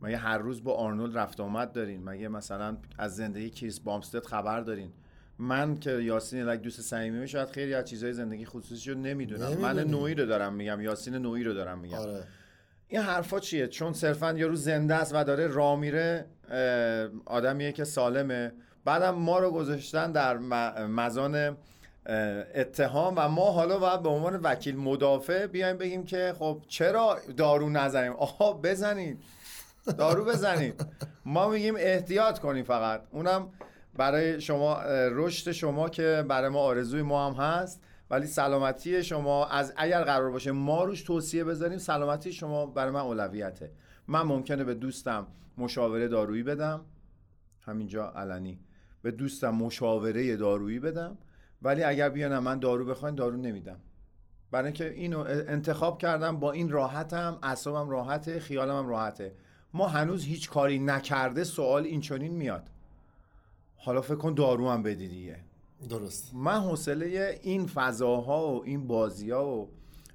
[0.00, 4.60] مگه هر روز با آرنولد رفت آمد دارین؟ مگه مثلا از زندگی کریس بامستد خبر
[4.60, 4.90] دارین؟
[5.38, 9.54] من که یاسین لک دوست صمیمی شاید خیلی از چیزهای زندگی خصوصی رو نمی‌دونم.
[9.58, 9.78] من.
[9.78, 11.98] نوعی رو دارم میگم یاسین نوعی رو دارم میگم.
[11.98, 12.24] آره.
[12.88, 16.24] این حرفا چیه؟ چون صرفا یارو زنده است و داره راه میره
[17.24, 18.52] آدمیه که سالمه.
[18.84, 20.36] بعدم ما رو گذاشتن در
[20.86, 21.56] مزان
[22.54, 27.70] اتهام و ما حالا باید به عنوان وکیل مدافع بیایم بگیم که خب چرا دارو
[27.70, 29.18] نزنیم؟ آها بزنید.
[29.98, 30.86] دارو بزنید.
[31.24, 33.02] ما میگیم احتیاط کنیم فقط.
[33.10, 33.48] اونم
[33.96, 37.80] برای شما رشد شما که برای ما آرزوی ما هم هست.
[38.14, 43.00] ولی سلامتی شما از اگر قرار باشه ما روش توصیه بذاریم سلامتی شما برای من
[43.00, 43.70] اولویته.
[44.08, 45.26] من ممکنه به دوستم
[45.58, 46.84] مشاوره دارویی بدم.
[47.60, 48.60] همینجا علنی.
[49.02, 51.18] به دوستم مشاوره دارویی بدم.
[51.62, 53.80] ولی اگر بیانم من دارو بخواین دارو نمیدم.
[54.50, 59.34] برای اینکه اینو انتخاب کردم با این راحتم اعصابم راحته خیالم هم راحته.
[59.72, 62.70] ما هنوز هیچ کاری نکرده سوال این چنین میاد.
[63.76, 65.53] حالا فکر کن دارو هم بدی دیگه.
[65.88, 66.34] درست.
[66.34, 69.68] من حوصله این فضاها و این بازی ها و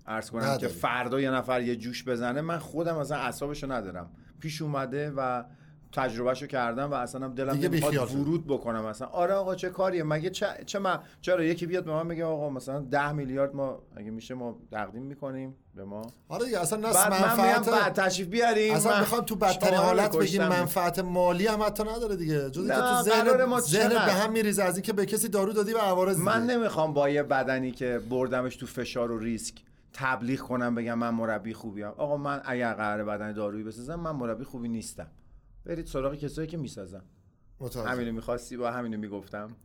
[0.08, 0.74] عرض کنم که نداری.
[0.74, 4.12] فردا یه نفر یه جوش بزنه من خودم اصلا اعصابشو ندارم.
[4.40, 5.44] پیش اومده و
[5.92, 8.16] تجربهشو کردم و اصلا هم دلم نمی‌خواد.
[8.16, 9.08] ورود بکنم اصلا.
[9.08, 12.50] آره آقا چه کاریه؟ مگه چه, چه من چرا یکی بیاد به من بگه آقا
[12.50, 15.56] مثلا ده میلیارد ما اگه میشه ما تقدیم می‌کنیم.
[15.80, 19.22] به ما آره دیگه اصلا نه بعد من بعد منفعت تشریف بیاریم اصلا من می‌خوام
[19.26, 20.48] تو بدترین رو حالت بگیم.
[20.48, 23.24] منفعت مالی هم حتی نداره دیگه جز اینکه تو ذهن
[23.90, 26.46] چقدر؟ به هم میریزه از اینکه به کسی دارو دادی و عوارض من.
[26.46, 29.56] نمی‌خوام با یه بدنی که بردمش تو فشار و ریسک
[29.94, 34.44] تبلیغ کنم بگم من مربی خوبیم آقا من اگر قرار بدن دارویی بسازم من مربی
[34.44, 35.08] خوبی نیستم
[35.66, 37.02] برید سراغ کسایی که می‌سازن.
[37.86, 39.50] همینو می‌خواستی با همینو می‌گفتم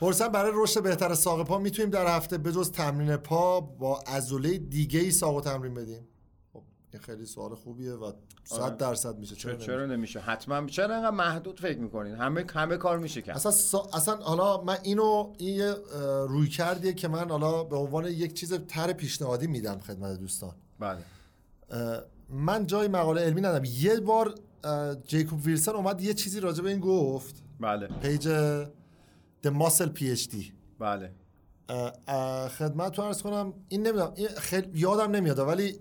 [0.00, 4.58] پرسن برای رشد بهتر ساق پا می‌تونیم در هفته به جز تمرین پا با عضله
[4.58, 6.08] دیگه ای ساق تمرین بدیم؟
[6.52, 8.12] خب این خیلی سوال خوبیه و
[8.44, 9.36] 100 درصد میشه.
[9.36, 13.36] چرا, چرا, نمیشه؟ حتما چرا اینقدر محدود فکر می‌کنین؟ همه همه کار میشه کرد.
[13.36, 13.88] اصلا سا...
[13.92, 15.60] اصلا حالا من اینو این
[16.28, 20.54] روی کردیه که من حالا به عنوان یک چیز تر پیشنهادی میدم خدمت دوستان.
[20.80, 20.98] بله.
[22.30, 23.64] من جای مقاله علمی ندارم.
[23.64, 24.34] یه بار
[25.06, 27.42] جیکوب ویلسون اومد یه چیزی راجع به این گفت.
[27.60, 27.86] بله.
[27.86, 28.28] پیج
[29.44, 30.36] The Muscle PhD
[30.78, 31.12] بله.
[32.48, 35.80] خدمت عرض کنم این نمی‌دونم این خیلی یادم نمیاد ولی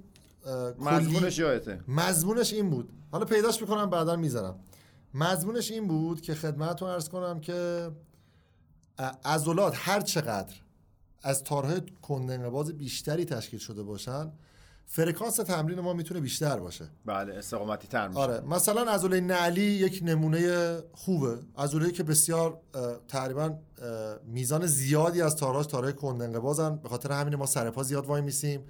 [0.79, 1.79] مضمونش یادته.
[1.87, 2.89] مضمونش این بود.
[3.11, 4.59] حالا پیداش می‌کنم بعدا می‌ذارم.
[5.13, 7.91] مضمونش این بود که خدمتتون ارز کنم که
[9.25, 10.55] عضلات هر چقدر
[11.21, 14.31] از تارهای کندنقباز بیشتری تشکیل شده باشن
[14.87, 16.85] فرکانس تمرین ما می‌تونه بیشتر باشه.
[17.05, 18.19] بله استقامتی تر میشه.
[18.19, 21.37] آره مثلا عضله نعلی یک نمونه خوبه.
[21.57, 22.59] عضله که بسیار
[23.07, 23.57] تقریبا
[24.27, 26.75] میزان زیادی از تاراش تارهای کندنقبازن.
[26.75, 28.63] به خاطر همین ما سر پا زیاد وای میسیم.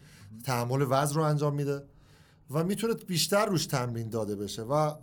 [0.46, 1.84] تحمل وزن رو انجام میده
[2.52, 4.94] و می‌تونه بیشتر روش تمرین داده بشه و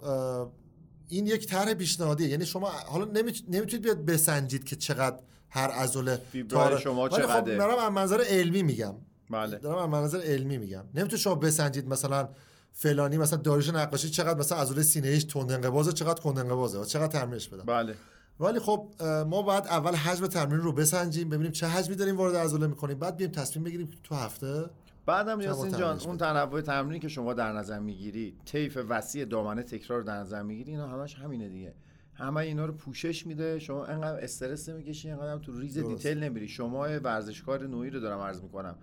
[1.08, 2.28] این یک طرح پیشنهادیه.
[2.28, 5.16] یعنی شما حالا نمیت- نمی‌تونید بیاد بسنجید که چقدر
[5.50, 8.94] هر عضله فیبرای شما خب چقدره؟ از منظر علمی میگم.
[9.32, 9.58] بله.
[9.58, 10.84] دارم از منظر علمی میگم.
[10.94, 12.28] نمی‌تونید شما بسنجید مثلا
[12.72, 16.84] فلانی مثلا داریوش نقاشی چقدر مثلا عضله سینه ایش تند انقباضه چقدر کند انقباضه و
[16.84, 17.94] چقدر تمرینش بدم بله.
[18.40, 18.92] ولی خب
[19.26, 23.16] ما باید اول حجم تمرین رو بسنجیم ببینیم چه حجمی داریم وارد عضله می‌کنیم بعد
[23.16, 24.64] بیایم تصمیم بگیریم تو هفته
[25.06, 30.02] بعدم یاسین جان اون تنوع تمرینی که شما در نظر می‌گیری طیف وسیع دامنه تکرار
[30.02, 31.74] در نظر می‌گیری اینا همش همینه دیگه.
[32.14, 35.78] همه اینا رو پوشش میده شما انقدر استرس نمی‌کشی انقدر تو ریز.
[35.78, 36.48] دیتیل نمیری.
[36.48, 38.74] شما ورزشکار نوعی رو دارم عرض می‌کنم.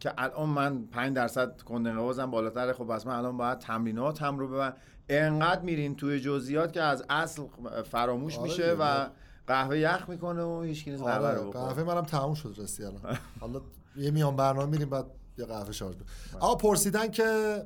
[0.00, 2.72] که الان من 5 درصد کندنوازم بالاتره.
[2.72, 4.76] خب پس من الان باید تمریناتم رو ببر
[5.08, 7.42] انقدر میرین توی جزئیات که از اصل
[7.90, 8.76] فراموش آره میشه.
[8.80, 9.08] و
[9.46, 13.18] قهوه یخ می‌کنه و هیچ کی قهوه آره رو قهوه منم تموم شد رسی الان.
[13.40, 13.60] حالا
[13.96, 15.06] یه میان برنامه میریم بعد
[15.38, 16.04] یه قهوه شارژ بله.
[16.40, 17.62] آقا پرسیدن که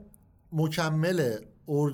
[0.52, 1.92] مکمل اور...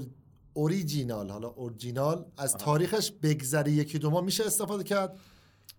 [0.52, 5.18] اوریجینال حالا اورجینال از تاریخش بگذری یکی دو ماه میشه استفاده کرد؟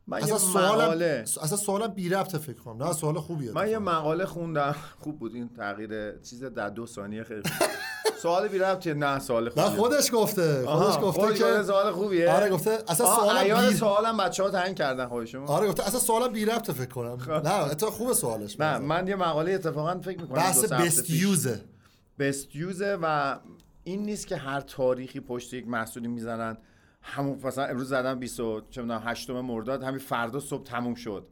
[0.09, 3.79] من اصلا سوالم مقاله اصلا سوالم بی ربطه فکر کنم نه سوال خوبیه من یه
[3.79, 4.75] مقاله خوندم.
[4.99, 7.69] خوب بود این تغییر چیز در دو ثانیه خیلی خوب.
[8.21, 9.69] سوال بی ربطیه نه سوال نه خوبیه.
[9.69, 12.31] خودش گفته خودش گفته خودش که سوال خوبیه.
[12.31, 15.99] آره گفته اصلا سوالم عیار بی سوالم بچه ها تعیین کردن خودشون آره گفته اصلا
[15.99, 17.17] سوالم بی ربطه فکر کنم.
[17.43, 18.61] نه اتفاقا خوبه سوالش خب.
[18.61, 21.61] نه من یه مقاله اتفاقا فکر می‌کنم بحث بست یوزه
[22.19, 23.35] بست یوزه و
[23.83, 26.57] این نیست که هر تاریخی پشت یک محصولی می‌زنن.
[27.01, 31.27] همون مثلا امروز زدن 20 و چه می‌دونم 8 مرداد همین فردا صبح تموم شد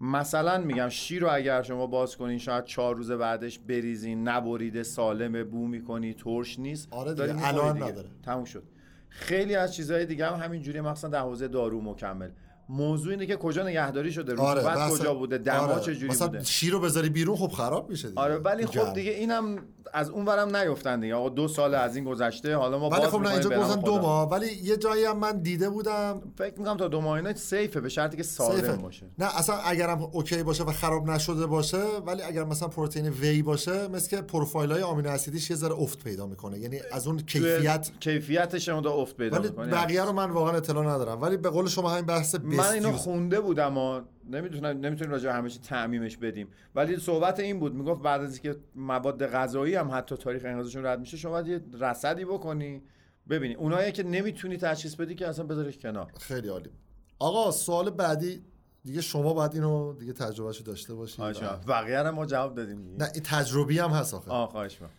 [0.00, 5.44] مثلا میگم شیر رو اگر شما باز کنین شاید چهار روز بعدش بریزین نبریده سالمه
[5.44, 7.86] بو می‌کنی ترش نیست آره دیگه، می‌خوری الان دیگه.
[7.86, 8.08] نداره.
[8.24, 8.62] تموم شد
[9.08, 12.30] خیلی از چیزهای دیگه هم همین جوری مخصوصا در حوزه دارو مکمل
[12.68, 15.80] موضوع اینه که کجا نگهداری شده رطوبت بحث- کجا بوده دما آره.
[15.80, 18.66] چجوری مثلا بوده شیر رو بذاری بیرون خب خراب میشه دیگه آره ولی.
[18.66, 19.58] خب دیگه اینم
[19.92, 23.20] از اون ورم نیفتن دیگه آقا دو سال از این گذشته حالا ما ولی خب
[23.20, 23.98] نه اینجا گفتن دو.
[23.98, 27.80] ماه ولی یه جایی هم من دیده بودم فکر می‌کنم تا دو ماه اینا سیفه
[27.80, 28.72] به شرطی که سالم سیفه.
[28.72, 33.42] باشه نه اصلا اگرم اوکی باشه و خراب نشده باشه ولی اگر مثلا پروتئین وی
[33.42, 37.18] باشه مثل که پروفایل های آمینو اسیدیش یه ذره افت پیدا می‌کنه یعنی از اون
[37.18, 41.50] کیفیت کیفیتش هم افت پیدا ولی می‌کنه بقیه رو من واقعا اطلاع ندارم ولی به
[41.50, 42.92] قول شما همین بحث من اینو.
[42.92, 46.48] خونده بودم و نمی‌تونم نمی‌تونیم راجع به همه چی تعمیمش بدیم.
[46.74, 51.00] ولی صحبت این بود می‌گفت بعد از اینکه مواد غذایی هم حتی تاریخ انقضاشون رد
[51.00, 52.82] میشه شما باید یه رصدی بکنی.
[53.28, 56.12] ببینی اونایی که نمی‌تونی تشخیص بدی که اصلا بذارش کنار.
[56.20, 56.70] خیلی عالی.
[57.18, 58.44] آقا سوال بعدی
[58.84, 61.24] دیگه شما باید اینو دیگه تجربهشو داشته باشید
[61.68, 62.96] بقیه ما جواب دادیم دیگه.
[62.96, 64.30] نه این تجربی هم هست آخه.
[64.30, 64.90] آه خواهش می‌کنم.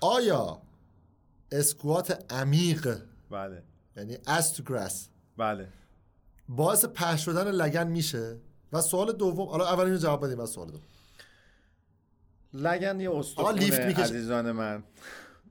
[0.00, 0.62] آیا
[1.52, 2.98] اسکوات عمیق
[3.30, 3.62] بله.
[3.96, 5.68] یعنی استوگراس بله.
[6.48, 8.36] باعث پهش شدن لگن میشه؟
[8.72, 10.82] و سوال دوم حالا اول اینو جواب بدیم بعد سوال دوم.
[12.54, 13.80] لگن یه استخونه لیفت.
[13.80, 14.82] عزیزان من.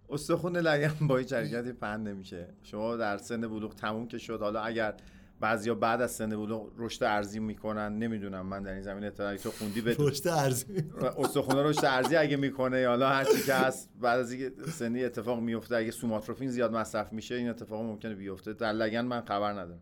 [0.09, 2.47] استخون لگن با هیچ حرکتی پهن نمیشه.
[2.63, 4.93] شما در سن بلوغ تموم که شد حالا اگر
[5.39, 9.51] بعضیا بعد از سن بلوغ رشد ارزی می‌کنن نمی‌دونم من در این زمین اطلاعی تو
[9.51, 10.83] خوندی بدون رشد ارزی.
[11.17, 15.03] استخونه رشد ارزی اگه می‌کنه یا حالا هر چی که هست بعد از اینکه سنی
[15.03, 18.53] اتفاق میفته اگه سوماتروفین زیاد مصرف میشه این اتفاق ممکنه بیفته.
[18.53, 19.81] در لگن من خبر ندارم.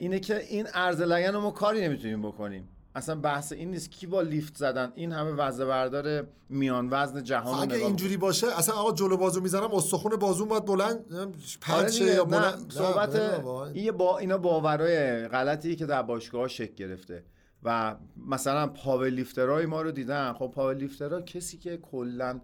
[0.00, 2.68] اینه که این عرض لگن رو ما کاری نمی‌تونیم بکنیم.
[2.94, 4.92] اصلا بحث این نیست کی با لیفت زدن.
[4.94, 9.74] این همه وزنه بردار میان وزن جهان اگه اینجوری باشه اصلا آقا جلو بازو می‌زنم
[9.74, 12.72] استخون بازو باید بلند آره پرچه دیگه، یا بلند.
[12.72, 13.70] صحبت واقعا.
[13.70, 17.24] این با اینا باورای غلطی که در باشگاه شکل گرفته.
[17.62, 17.96] و
[18.26, 22.40] مثلا پاور لیفترهای ما رو دیدن خب پاور لیفترها کسی که کلا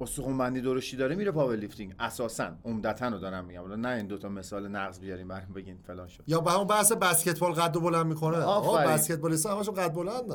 [0.00, 1.94] استخوان بندی درشتی داره میره پاور لیفتینگ.
[1.98, 3.72] اساسا عمدتا رو دارم میگم.
[3.72, 6.22] نه این دوتا مثال نقض بیاریم بریم بگین فلان شد.
[6.26, 8.36] یا به همون بحث بسکتبال قد بلند می‌کنه.
[8.36, 8.78] آقا.
[8.78, 10.32] بسکتبالیست همشون قد بلند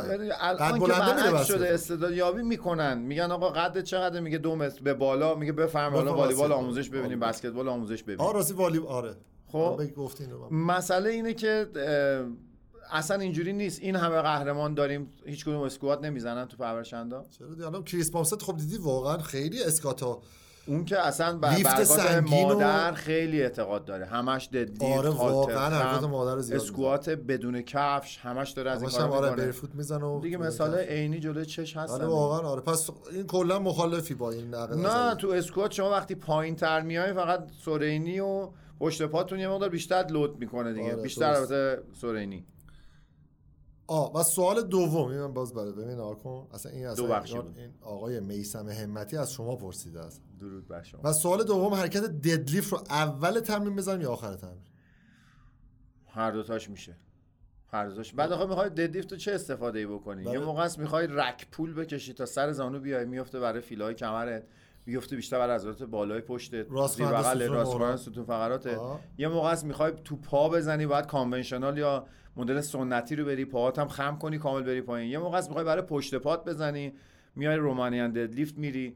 [0.59, 2.97] قد بلنده میره شده استعداد یابی می‌کنن.
[2.97, 5.35] میگن آقا قد چقدر میگه دو متر به بالا.
[5.35, 6.51] میگه بفرم حالا والیبال.
[6.51, 7.29] آموزش ببینیم والیبال.
[7.29, 8.21] بسکتبال آموزش ببینیم.
[8.21, 9.15] آه راستی والی آره.
[9.47, 9.75] خب.
[9.79, 10.49] بگی گفتی اینو.
[10.49, 11.67] مسئله اینه که
[12.91, 13.79] اصلا اینجوری نیست.
[13.81, 17.25] این همه قهرمان داریم هیچ کدوم اسکوات نمی‌زنن تو پرورشندا.
[17.39, 20.21] چرا الان کریس پامست خب دیدی واقعا خیلی اسکاتا
[20.67, 24.05] اون که اصلا بر سنگین و- مادر خیلی اعتقاد داره.
[24.05, 29.45] همش ددلیفت آره، واقعا مادر زیاد اسکوات بدون کفش همش داره از این کارا آره
[29.45, 31.93] برفوت می‌زنه و دیگه مثال عینی جلوی چش هستن.
[31.95, 32.61] آره واقعا آره.
[32.61, 35.15] پس این کلا مخالفی با این نقد نه.
[35.15, 40.05] تو اسکوات شما وقتی پایین تر میای فقط سورینی و پشت پاتون یه مقدار بیشتر
[40.07, 40.93] لود می‌کنه دیگه.
[40.93, 41.33] آره، بیشتر.
[41.33, 42.45] البته سورینی.
[43.87, 47.73] آه و سوال دوم این من باز برای ببین آقا اصلا این اصلا دو این-
[47.81, 50.21] آقای میسم همتی از شما پرسیده است.
[50.39, 51.01] درود بر شما.
[51.03, 54.61] و سوال دوم حرکت ددلیفت رو اول تمرین بزنیم یا آخر تمرین؟
[56.07, 56.95] هر دوتاش میشه.
[57.71, 58.13] هر دوتاش.
[58.13, 60.33] بعد آخه می‌خوای ددلیفت رو چه استفاده ای بکنی بله.
[60.33, 64.43] یه موقع است می‌خوای رک پول بکشی تا سر زانو بیای میفته برای فیلای کمرت.
[64.87, 68.79] میفته بیشتر برای عضلات بالای پشتت راست زیر بغل راست ستون فقرات.
[69.17, 73.79] یه موقع است می‌خوای تو پا بزنی باید کانونشنال یا مدل سنتی رو بری پاهات
[73.79, 75.11] هم خم کنی کامل بری پایین.
[75.11, 76.93] یه موقع است می‌خوای برای پشت پات بزنی
[77.35, 78.95] میای رومانیان ددلیفت میری.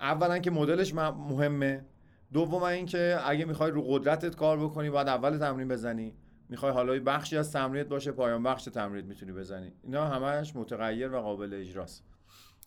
[0.00, 1.84] اولا که مدلش مهمه.
[2.32, 6.14] دوم اینکه اگه می‌خوای رو قدرتت کار بکنی باید اول تمرین بزنی.
[6.48, 9.72] می‌خوای حالا بخشی از تمرینت باشه پایان بخش تمرینت می‌تونی بزنی.
[9.82, 12.04] اینا همش متغیر و قابل اجراست.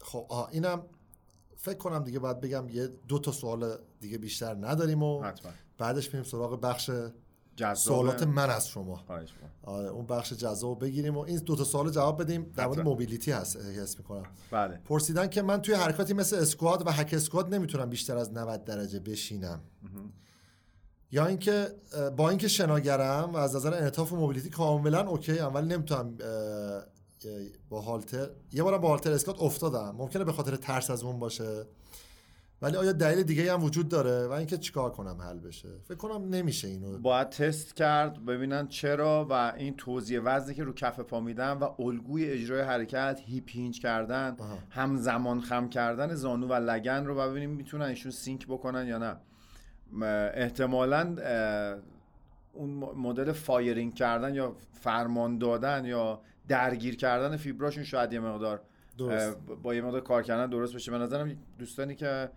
[0.01, 0.82] خب آه اینم
[1.56, 6.14] فکر کنم دیگه باید بگم یه دو تا سوال دیگه بیشتر نداریم و حتما بعدش
[6.14, 6.91] میریم سراغ بخش.
[7.76, 9.03] سوالات من از شما.
[9.64, 12.80] آره اون بخش جذاب رو بگیریم و این دو تا سوال جواب بدیم در مورد.
[12.80, 17.53] موبیلیتی هست حس می‌کنم بله پرسیدن که من توی حرکاتی مثل اسکواد و هک اسکواد
[17.53, 19.62] نمی‌تونم بیشتر از 90 درجه بشینم
[21.12, 21.68] یا اینکه
[22.18, 26.18] با اینکه شناگرم و از نظر انعطاف و موبیلیتی کاملا اوکی ولی نمی‌تونم
[27.70, 29.95] با هالتر یه بارم با هالتر اسکات افتادم.
[29.97, 31.66] ممکنه به خاطر ترس از اون باشه.
[32.61, 36.30] ولی آیا دلیل دیگه هم وجود داره؟ و اینکه چیکار کنم حل بشه؟ فکر کنم
[36.30, 36.97] نمیشه اینو.
[36.97, 41.82] باید تست کرد ببینن چرا و این توزیع وزنی که رو کف پا میدن و
[41.82, 44.57] الگوی اجرای حرکت hip hinge کردن آها.
[44.70, 49.18] همزمان خم کردن زانو و لگن رو و ببینیم می‌تونن ایشون sync بکنن یا نه.
[50.34, 51.16] احتمالاً
[52.53, 58.62] اون مدل firing کردن یا فرمان دادن یا درگیر کردن فیبراشون شاید یه مقدار
[58.98, 59.38] درست.
[59.38, 60.91] با یه مقدار کار کردن درست بشه.
[60.91, 62.30] به نظرم دوستانی که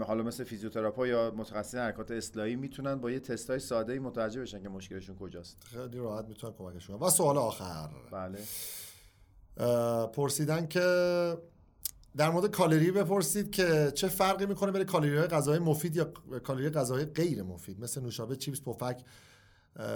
[0.00, 4.62] حالا مثل فیزیوتراپا یا متخصص حرکات اصلاحی می‌تونن با یه تستای ساده ای متوجه بشن
[4.62, 5.56] که مشکلشون کجاست.
[5.64, 7.88] خیلی راحت می‌تونم کمکشون و سوال آخر.
[8.10, 8.38] بله.
[10.06, 10.80] پرسیدن که
[12.16, 16.04] در مورد کالری بپرسید که چه فرقی می‌کنه بین کالری های غذایی مفید یا
[16.44, 19.04] کالری غذایی غیر مفید؟ مثل نوشابه چیپس پفک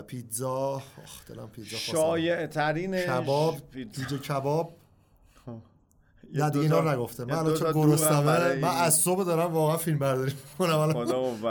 [0.07, 1.93] پیتزا آخ دلم پیتزا خواستم.
[1.93, 4.19] شایع ترینش کباب پیتزا.
[4.19, 4.75] کباب.
[6.33, 9.99] یه نه دیگه اینا نگفته من الان چون گرسنمه من از صبح دارم واقعا فیلم
[9.99, 10.93] برداری می‌کنم.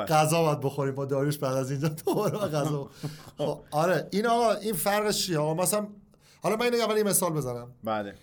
[0.05, 1.87] غذا باید بخوریم با داریوش بعد از اینجا.
[2.05, 2.89] دوباره با غذا
[3.37, 3.59] خب.
[3.71, 5.87] آره این آقا این فرقش چیه؟ آقا مثلا
[6.41, 7.67] حالا من اینو اول یه مثال بزنم.
[7.83, 8.13] بله.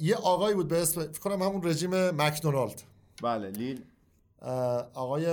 [0.00, 2.82] یه آقایی بود به اسم فکر کنم همون رژیم مکدونالد.
[3.22, 3.84] بله لیل.
[4.94, 5.26] آقای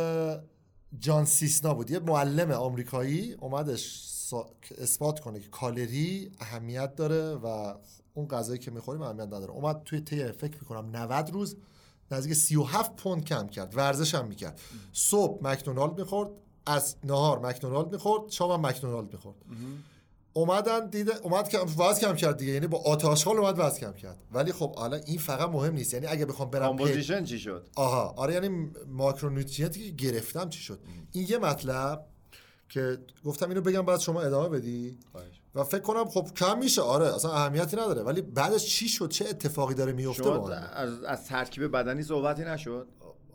[0.99, 1.91] جان سیسنا بود.
[1.91, 4.05] یه معلم آمریکایی اومدش
[4.77, 7.73] اثبات کنه که کالری اهمیت داره و
[8.13, 9.51] اون غذایی که می‌خوریم اهمیت نداره.
[9.51, 11.57] اومد توی طی فکر می‌کنم 90 روز
[12.11, 13.77] نزدیک 37 پوند کم کرد.
[13.77, 14.61] ورزش هم می‌کرد.
[14.93, 16.29] صبح مکدونالد می‌خورد
[16.65, 19.37] از نهار مکدونالد می‌خورد شام هم مکدونالد می‌خورد.
[20.39, 22.53] اومدن دیده اومد که وزن کم کرد دیگه.
[22.53, 24.17] یعنی با آت آشغال اومد وزن کم کرد.
[24.31, 25.93] ولی خب حالا این فقط مهم نیست.
[25.93, 28.13] یعنی اگه بخوام برم composition چی شد؟ آها.
[28.17, 30.79] آره یعنی macronutrient ی که گرفتم چی شد؟
[31.11, 32.05] این یه مطلب
[32.69, 34.97] که گفتم اینو بگم بعد شما ادامه بدی.
[35.55, 36.81] و فکر کنم خب کم میشه.
[36.81, 38.01] آره اصلا اهمیتی نداره.
[38.01, 42.87] ولی بعدش چی شد؟ چه اتفاقی داره میفته شما؟ از, از ترکیب بدنی صحبتی نشد؟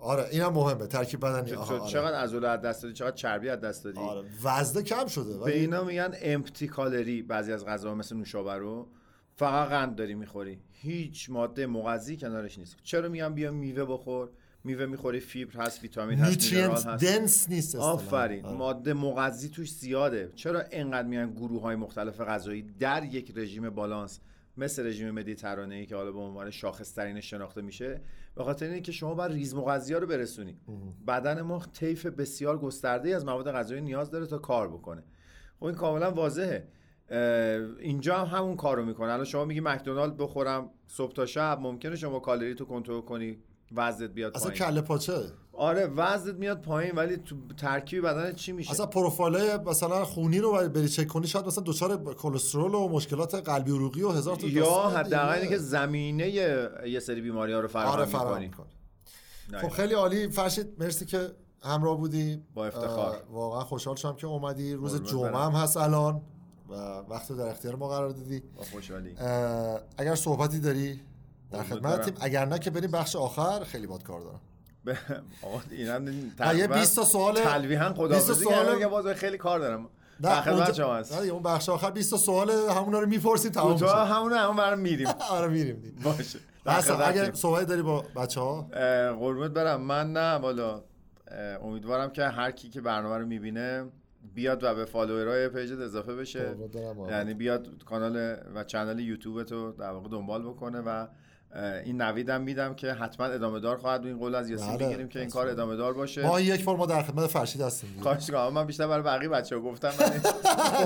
[0.04, 0.86] آره اینم مهمه.
[0.86, 1.50] ترکیب بدنی.
[1.50, 1.90] چ- آها، آره.
[1.92, 5.58] چقدر عضله از دست دادی؟ چقدر چربی از دست دادی؟ آره وزنه کم شده به
[5.58, 8.88] اینا میگن امپتی کالری بعضی از غذاها مثل نوشابه رو.
[9.36, 10.58] فقط قند داری می‌خوری.
[10.72, 12.76] هیچ ماده مغذی کنارش نیست.
[12.82, 14.28] چرا میگن بیا میوه بخور؟
[14.64, 16.86] میوه می‌خوری فیبر هست ویتامین هست mineral هست.
[17.04, 17.76] dense نیست.
[17.76, 18.44] آفرین.
[18.44, 18.56] آره.
[18.56, 20.32] ماده مغذی توش زیاده.
[20.34, 24.20] چرا اینقدر میان گروه های مختلف غذایی در یک رژیم بالانس
[24.56, 28.00] مثل رژیم مدیترانه ای که حالا به عنوان شاخصترین شناخته میشه
[28.34, 30.56] به خاطر اینه که شما باید ریز مغذی ها رو برسونی.
[31.06, 35.04] بدن ما طیف بسیار گسترده از مواد غذایی نیاز داره تا کار بکنه.
[35.58, 36.68] خب این کاملا واضحه.
[37.78, 39.12] اینجا هم همون کار رو می‌کنه.
[39.12, 43.38] الان شما میگی مکدونالد بخورم صبح تا شب ممکنه شما کالری تو کنترل کنی.
[43.72, 44.64] وزنت بیاد اصلا پایین.
[44.64, 45.22] کله پاچه.
[45.52, 50.68] آره وزنت میاد پایین ولی تو ترکیب بدن چی میشه؟ اصلا پروفایل مثلا خونی رو
[50.68, 54.46] بری چک کنی شاید مثلا دچار کلسترول و مشکلات قلبی و عروقی و هزار تا
[54.46, 55.38] یا حداقل.
[55.38, 58.70] اینکه زمینه یه سری بیماری ها رو فراهم آره می‌کنی.
[59.60, 60.28] خب خیلی عالی.
[60.28, 61.30] فرشید مرسی که
[61.62, 63.16] همراه بودی با افتخار.
[63.30, 64.74] واقعا خوشحال شدم که اومدی.
[64.74, 65.38] روز جمعه.
[65.38, 66.22] هم هست الان
[66.68, 66.74] و
[67.08, 68.42] وقت در اختیار ما قرار دادی.
[68.56, 69.16] با خوشحالی.
[69.98, 71.00] اگر صحبتی داری
[71.52, 72.14] در خدمتیم.
[72.20, 73.64] اگر نه که بریم بخش آخر.
[73.64, 74.40] خیلی باد کار دارم.
[75.42, 79.36] آقا اینم نه، یه تقریبا 20 تا سوال تلویحا 20 خداحافظی سوال- که باز خیلی
[79.38, 79.88] کار دارم.
[80.22, 81.12] در خدمت اونجا- شما هست.
[81.12, 83.96] اون بخش آخر 20 تا سوال همونا رو می‌پرسیم تمام تو میشه.
[83.96, 85.08] همون همون برم میریم.
[85.30, 85.96] آره میریم.
[86.04, 86.38] باشه.
[86.66, 87.32] حسن اگر.
[87.32, 88.62] صحبتی داری با بچه ها
[89.20, 89.80] قربونت برم.
[89.80, 90.82] من نه والا
[91.62, 93.84] امیدوارم که هر کی که برنامه رو می‌بینه
[94.34, 96.54] بیاد و به فالوورای پیجت اضافه بشه.
[97.08, 101.06] یعنی بیاد کانال و چنل یوتیوب تو در واقع دنبال بکنه و
[101.84, 104.08] این نویدم میدم که حتما ادامه دار خواهد بود.
[104.10, 105.40] این قول از یاسین بله، می‌گیریم که این اصلا.
[105.42, 106.26] کار ادامه دار باشه.
[106.26, 107.90] ما یک بار ما در خدمت فرشید هستیم.
[108.02, 109.88] خواهش کنم من بیشتر برای بقیه بچه ها گفتم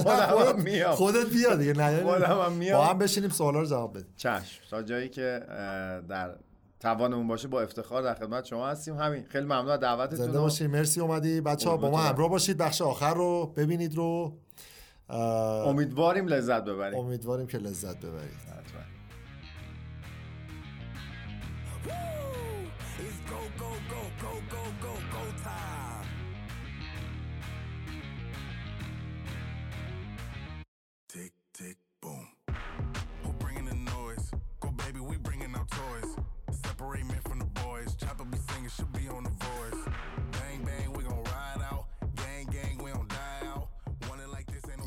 [0.07, 0.95] من خودم میام.
[0.95, 2.79] خودت بیا دیگه نه خودم هم میام.
[2.79, 4.07] با هم بشینیم سوالا رو جواب بدیم.
[4.16, 4.61] چشم.
[4.71, 5.43] تا جایی که
[6.09, 6.31] در
[6.81, 8.97] توانمون باشه با افتخار در خدمت شما هستیم.
[8.97, 9.25] همین.
[9.29, 11.41] خیلی ممنون از دعوتتون زنده و باشید مرسی اومدی.
[11.41, 11.99] بچه ها با ما.
[11.99, 12.57] همراه باشید.
[12.57, 14.33] بخش آخر رو ببینید رو.
[15.66, 18.57] امیدواریم لذت ببریم امیدواریم که لذت ببرید.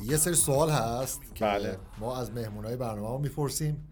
[0.02, 1.78] یه سری سوال هست که بله.
[1.98, 3.88] ما از مهمونای برنامه می‌پرسیم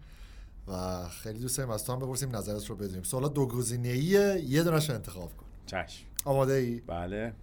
[0.67, 3.03] و خیلی دوست داریم از تو هم بپرسیم نظرت رو بدونیم.
[3.03, 5.45] سوالات دو گزینه‌ایه یه دونش رو انتخاب کن.
[5.65, 6.05] چشم.
[6.25, 7.33] آماده ای بله.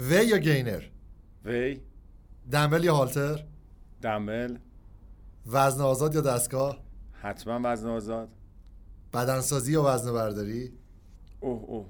[0.00, 0.82] وی یا گینر؟
[1.44, 1.80] وی.
[2.50, 3.44] دمبل یا هالتر؟
[4.02, 4.58] دمبل
[5.46, 6.78] وزن آزاد یا دستگاه؟
[7.12, 8.28] حتما وزن آزاد.
[9.14, 10.72] بدنسازی یا وزن برداری؟
[11.40, 11.86] اوه اوه.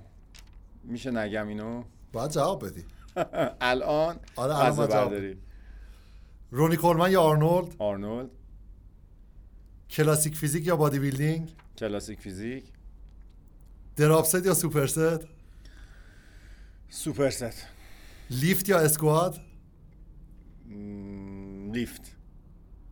[0.84, 2.84] میشه نگم اینو؟ باید جواب بدی.
[3.60, 5.38] الان آره، الان برداری.
[6.50, 8.30] رونی کولمن یا آرنولد؟ آرنولد.
[9.90, 12.64] classic physique یا bodybuilding؟ classic physique.
[13.96, 15.20] drop set یا superset
[16.88, 17.66] superset.
[18.30, 19.40] lift یا اسکواد؟
[20.66, 22.02] م، lift.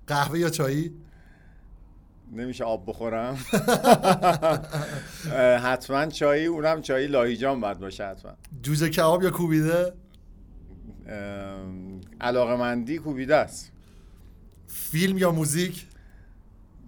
[0.06, 0.94] قهوه یا چایی؟
[2.32, 3.34] نمیشه آب بخورم.
[5.64, 8.32] حتما چایی اونم چایی لاهیجان باید باشه حتما.
[8.62, 9.92] جوجه کباب یا کوبیده؟
[12.20, 13.72] علاقه مندی کوبیده است.
[14.66, 15.86] فیلم یا موزیک؟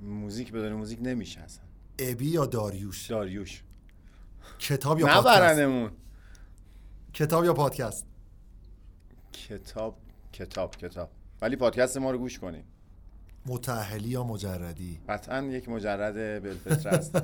[0.02, 1.64] موزیک بدون موزیک نمیشه اصلا.
[1.98, 3.62] ابی یا داریوش؟ داریوش.
[4.58, 5.90] کتاب یا پادکست؟ نبرنمون
[7.12, 8.06] کتاب یا پادکست؟
[9.32, 9.96] کتاب
[10.32, 11.10] کتاب کتاب.
[11.42, 12.64] ولی پادکست ما رو گوش کنیم
[13.46, 17.16] متأهلی یا مجردی؟ قطعا یک مجرد بلفطر هست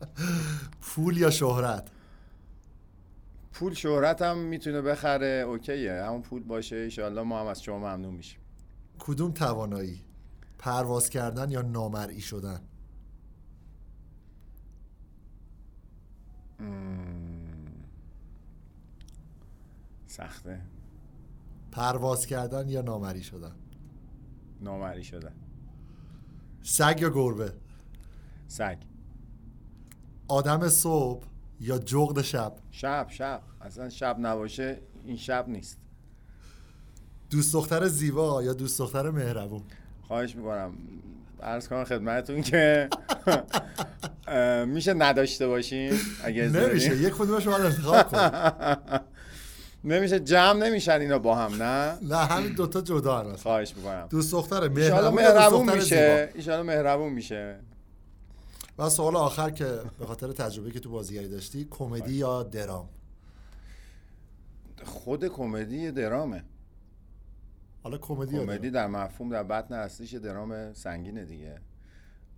[0.82, 1.88] پول یا شهرت؟
[3.58, 6.04] پول شهرت هم می‌تونه بخره اوکیه.
[6.04, 8.40] همون پول باشه ایشالله ما هم از شما ممنون میشیم.
[8.98, 10.02] کدوم توانایی؟
[10.58, 12.60] پرواز کردن یا نامرئی شدن؟
[20.06, 20.60] سخته.
[21.72, 23.54] پرواز کردن یا نامرئی شدن؟
[24.60, 25.32] نامری شده
[26.62, 27.52] سگ یا گربه؟
[28.48, 28.78] سگ.
[30.28, 31.26] آدم صبح
[31.60, 33.40] یا جغد شب؟ شب شب.
[33.60, 35.78] اصلا شب نباشه این شب نیست.
[37.30, 39.62] دوست دختر زیبا یا دوست دختر مهربون؟
[40.02, 40.74] خواهش می‌کنم.
[41.42, 42.88] عرض کنم خدمتتون که
[44.66, 45.92] میشه نداشته باشیم
[46.24, 46.96] اگه نمیشه.
[46.96, 48.98] یک کدومش باید انتخاب کن
[49.90, 50.20] نمیشه.
[50.20, 53.42] جمع نمیشن اینا با هم نه؟ نه همین دوتا جدا هست.
[53.42, 54.06] خواهش می‌کنم.
[54.10, 56.30] دوست دختر مهربون مهربون میشه.
[56.34, 57.56] ایشالا مهربون میشه.
[58.78, 62.88] و سوال آخر که به خاطر تجربه که تو بازیگری داشتی کمدی یا درام؟
[64.84, 66.44] خود کمدی درامه.
[67.82, 71.60] حالا کمدی کمدی؟ در مفهوم در بطن اصلیش درام سنگینه دیگه.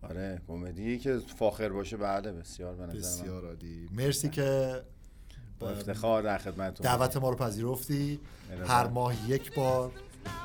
[0.03, 3.89] آره کمدی که فاخر باشه بله بسیار به نظر بسیار عالی.
[3.93, 4.82] مرسی که
[5.59, 6.84] با افتخار در خدمتتون.
[6.84, 8.20] دعوت ما رو پذیرفتی.
[8.66, 9.93] هر ماه یک بار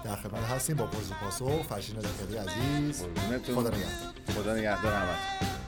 [0.04, 0.78] در خدمت هستیم.
[0.78, 3.04] با پرس و پاسخ فرشین زکری عزیز.
[3.56, 4.34] خدا نگهدار.
[4.36, 5.63] خدا نگهدار همتون.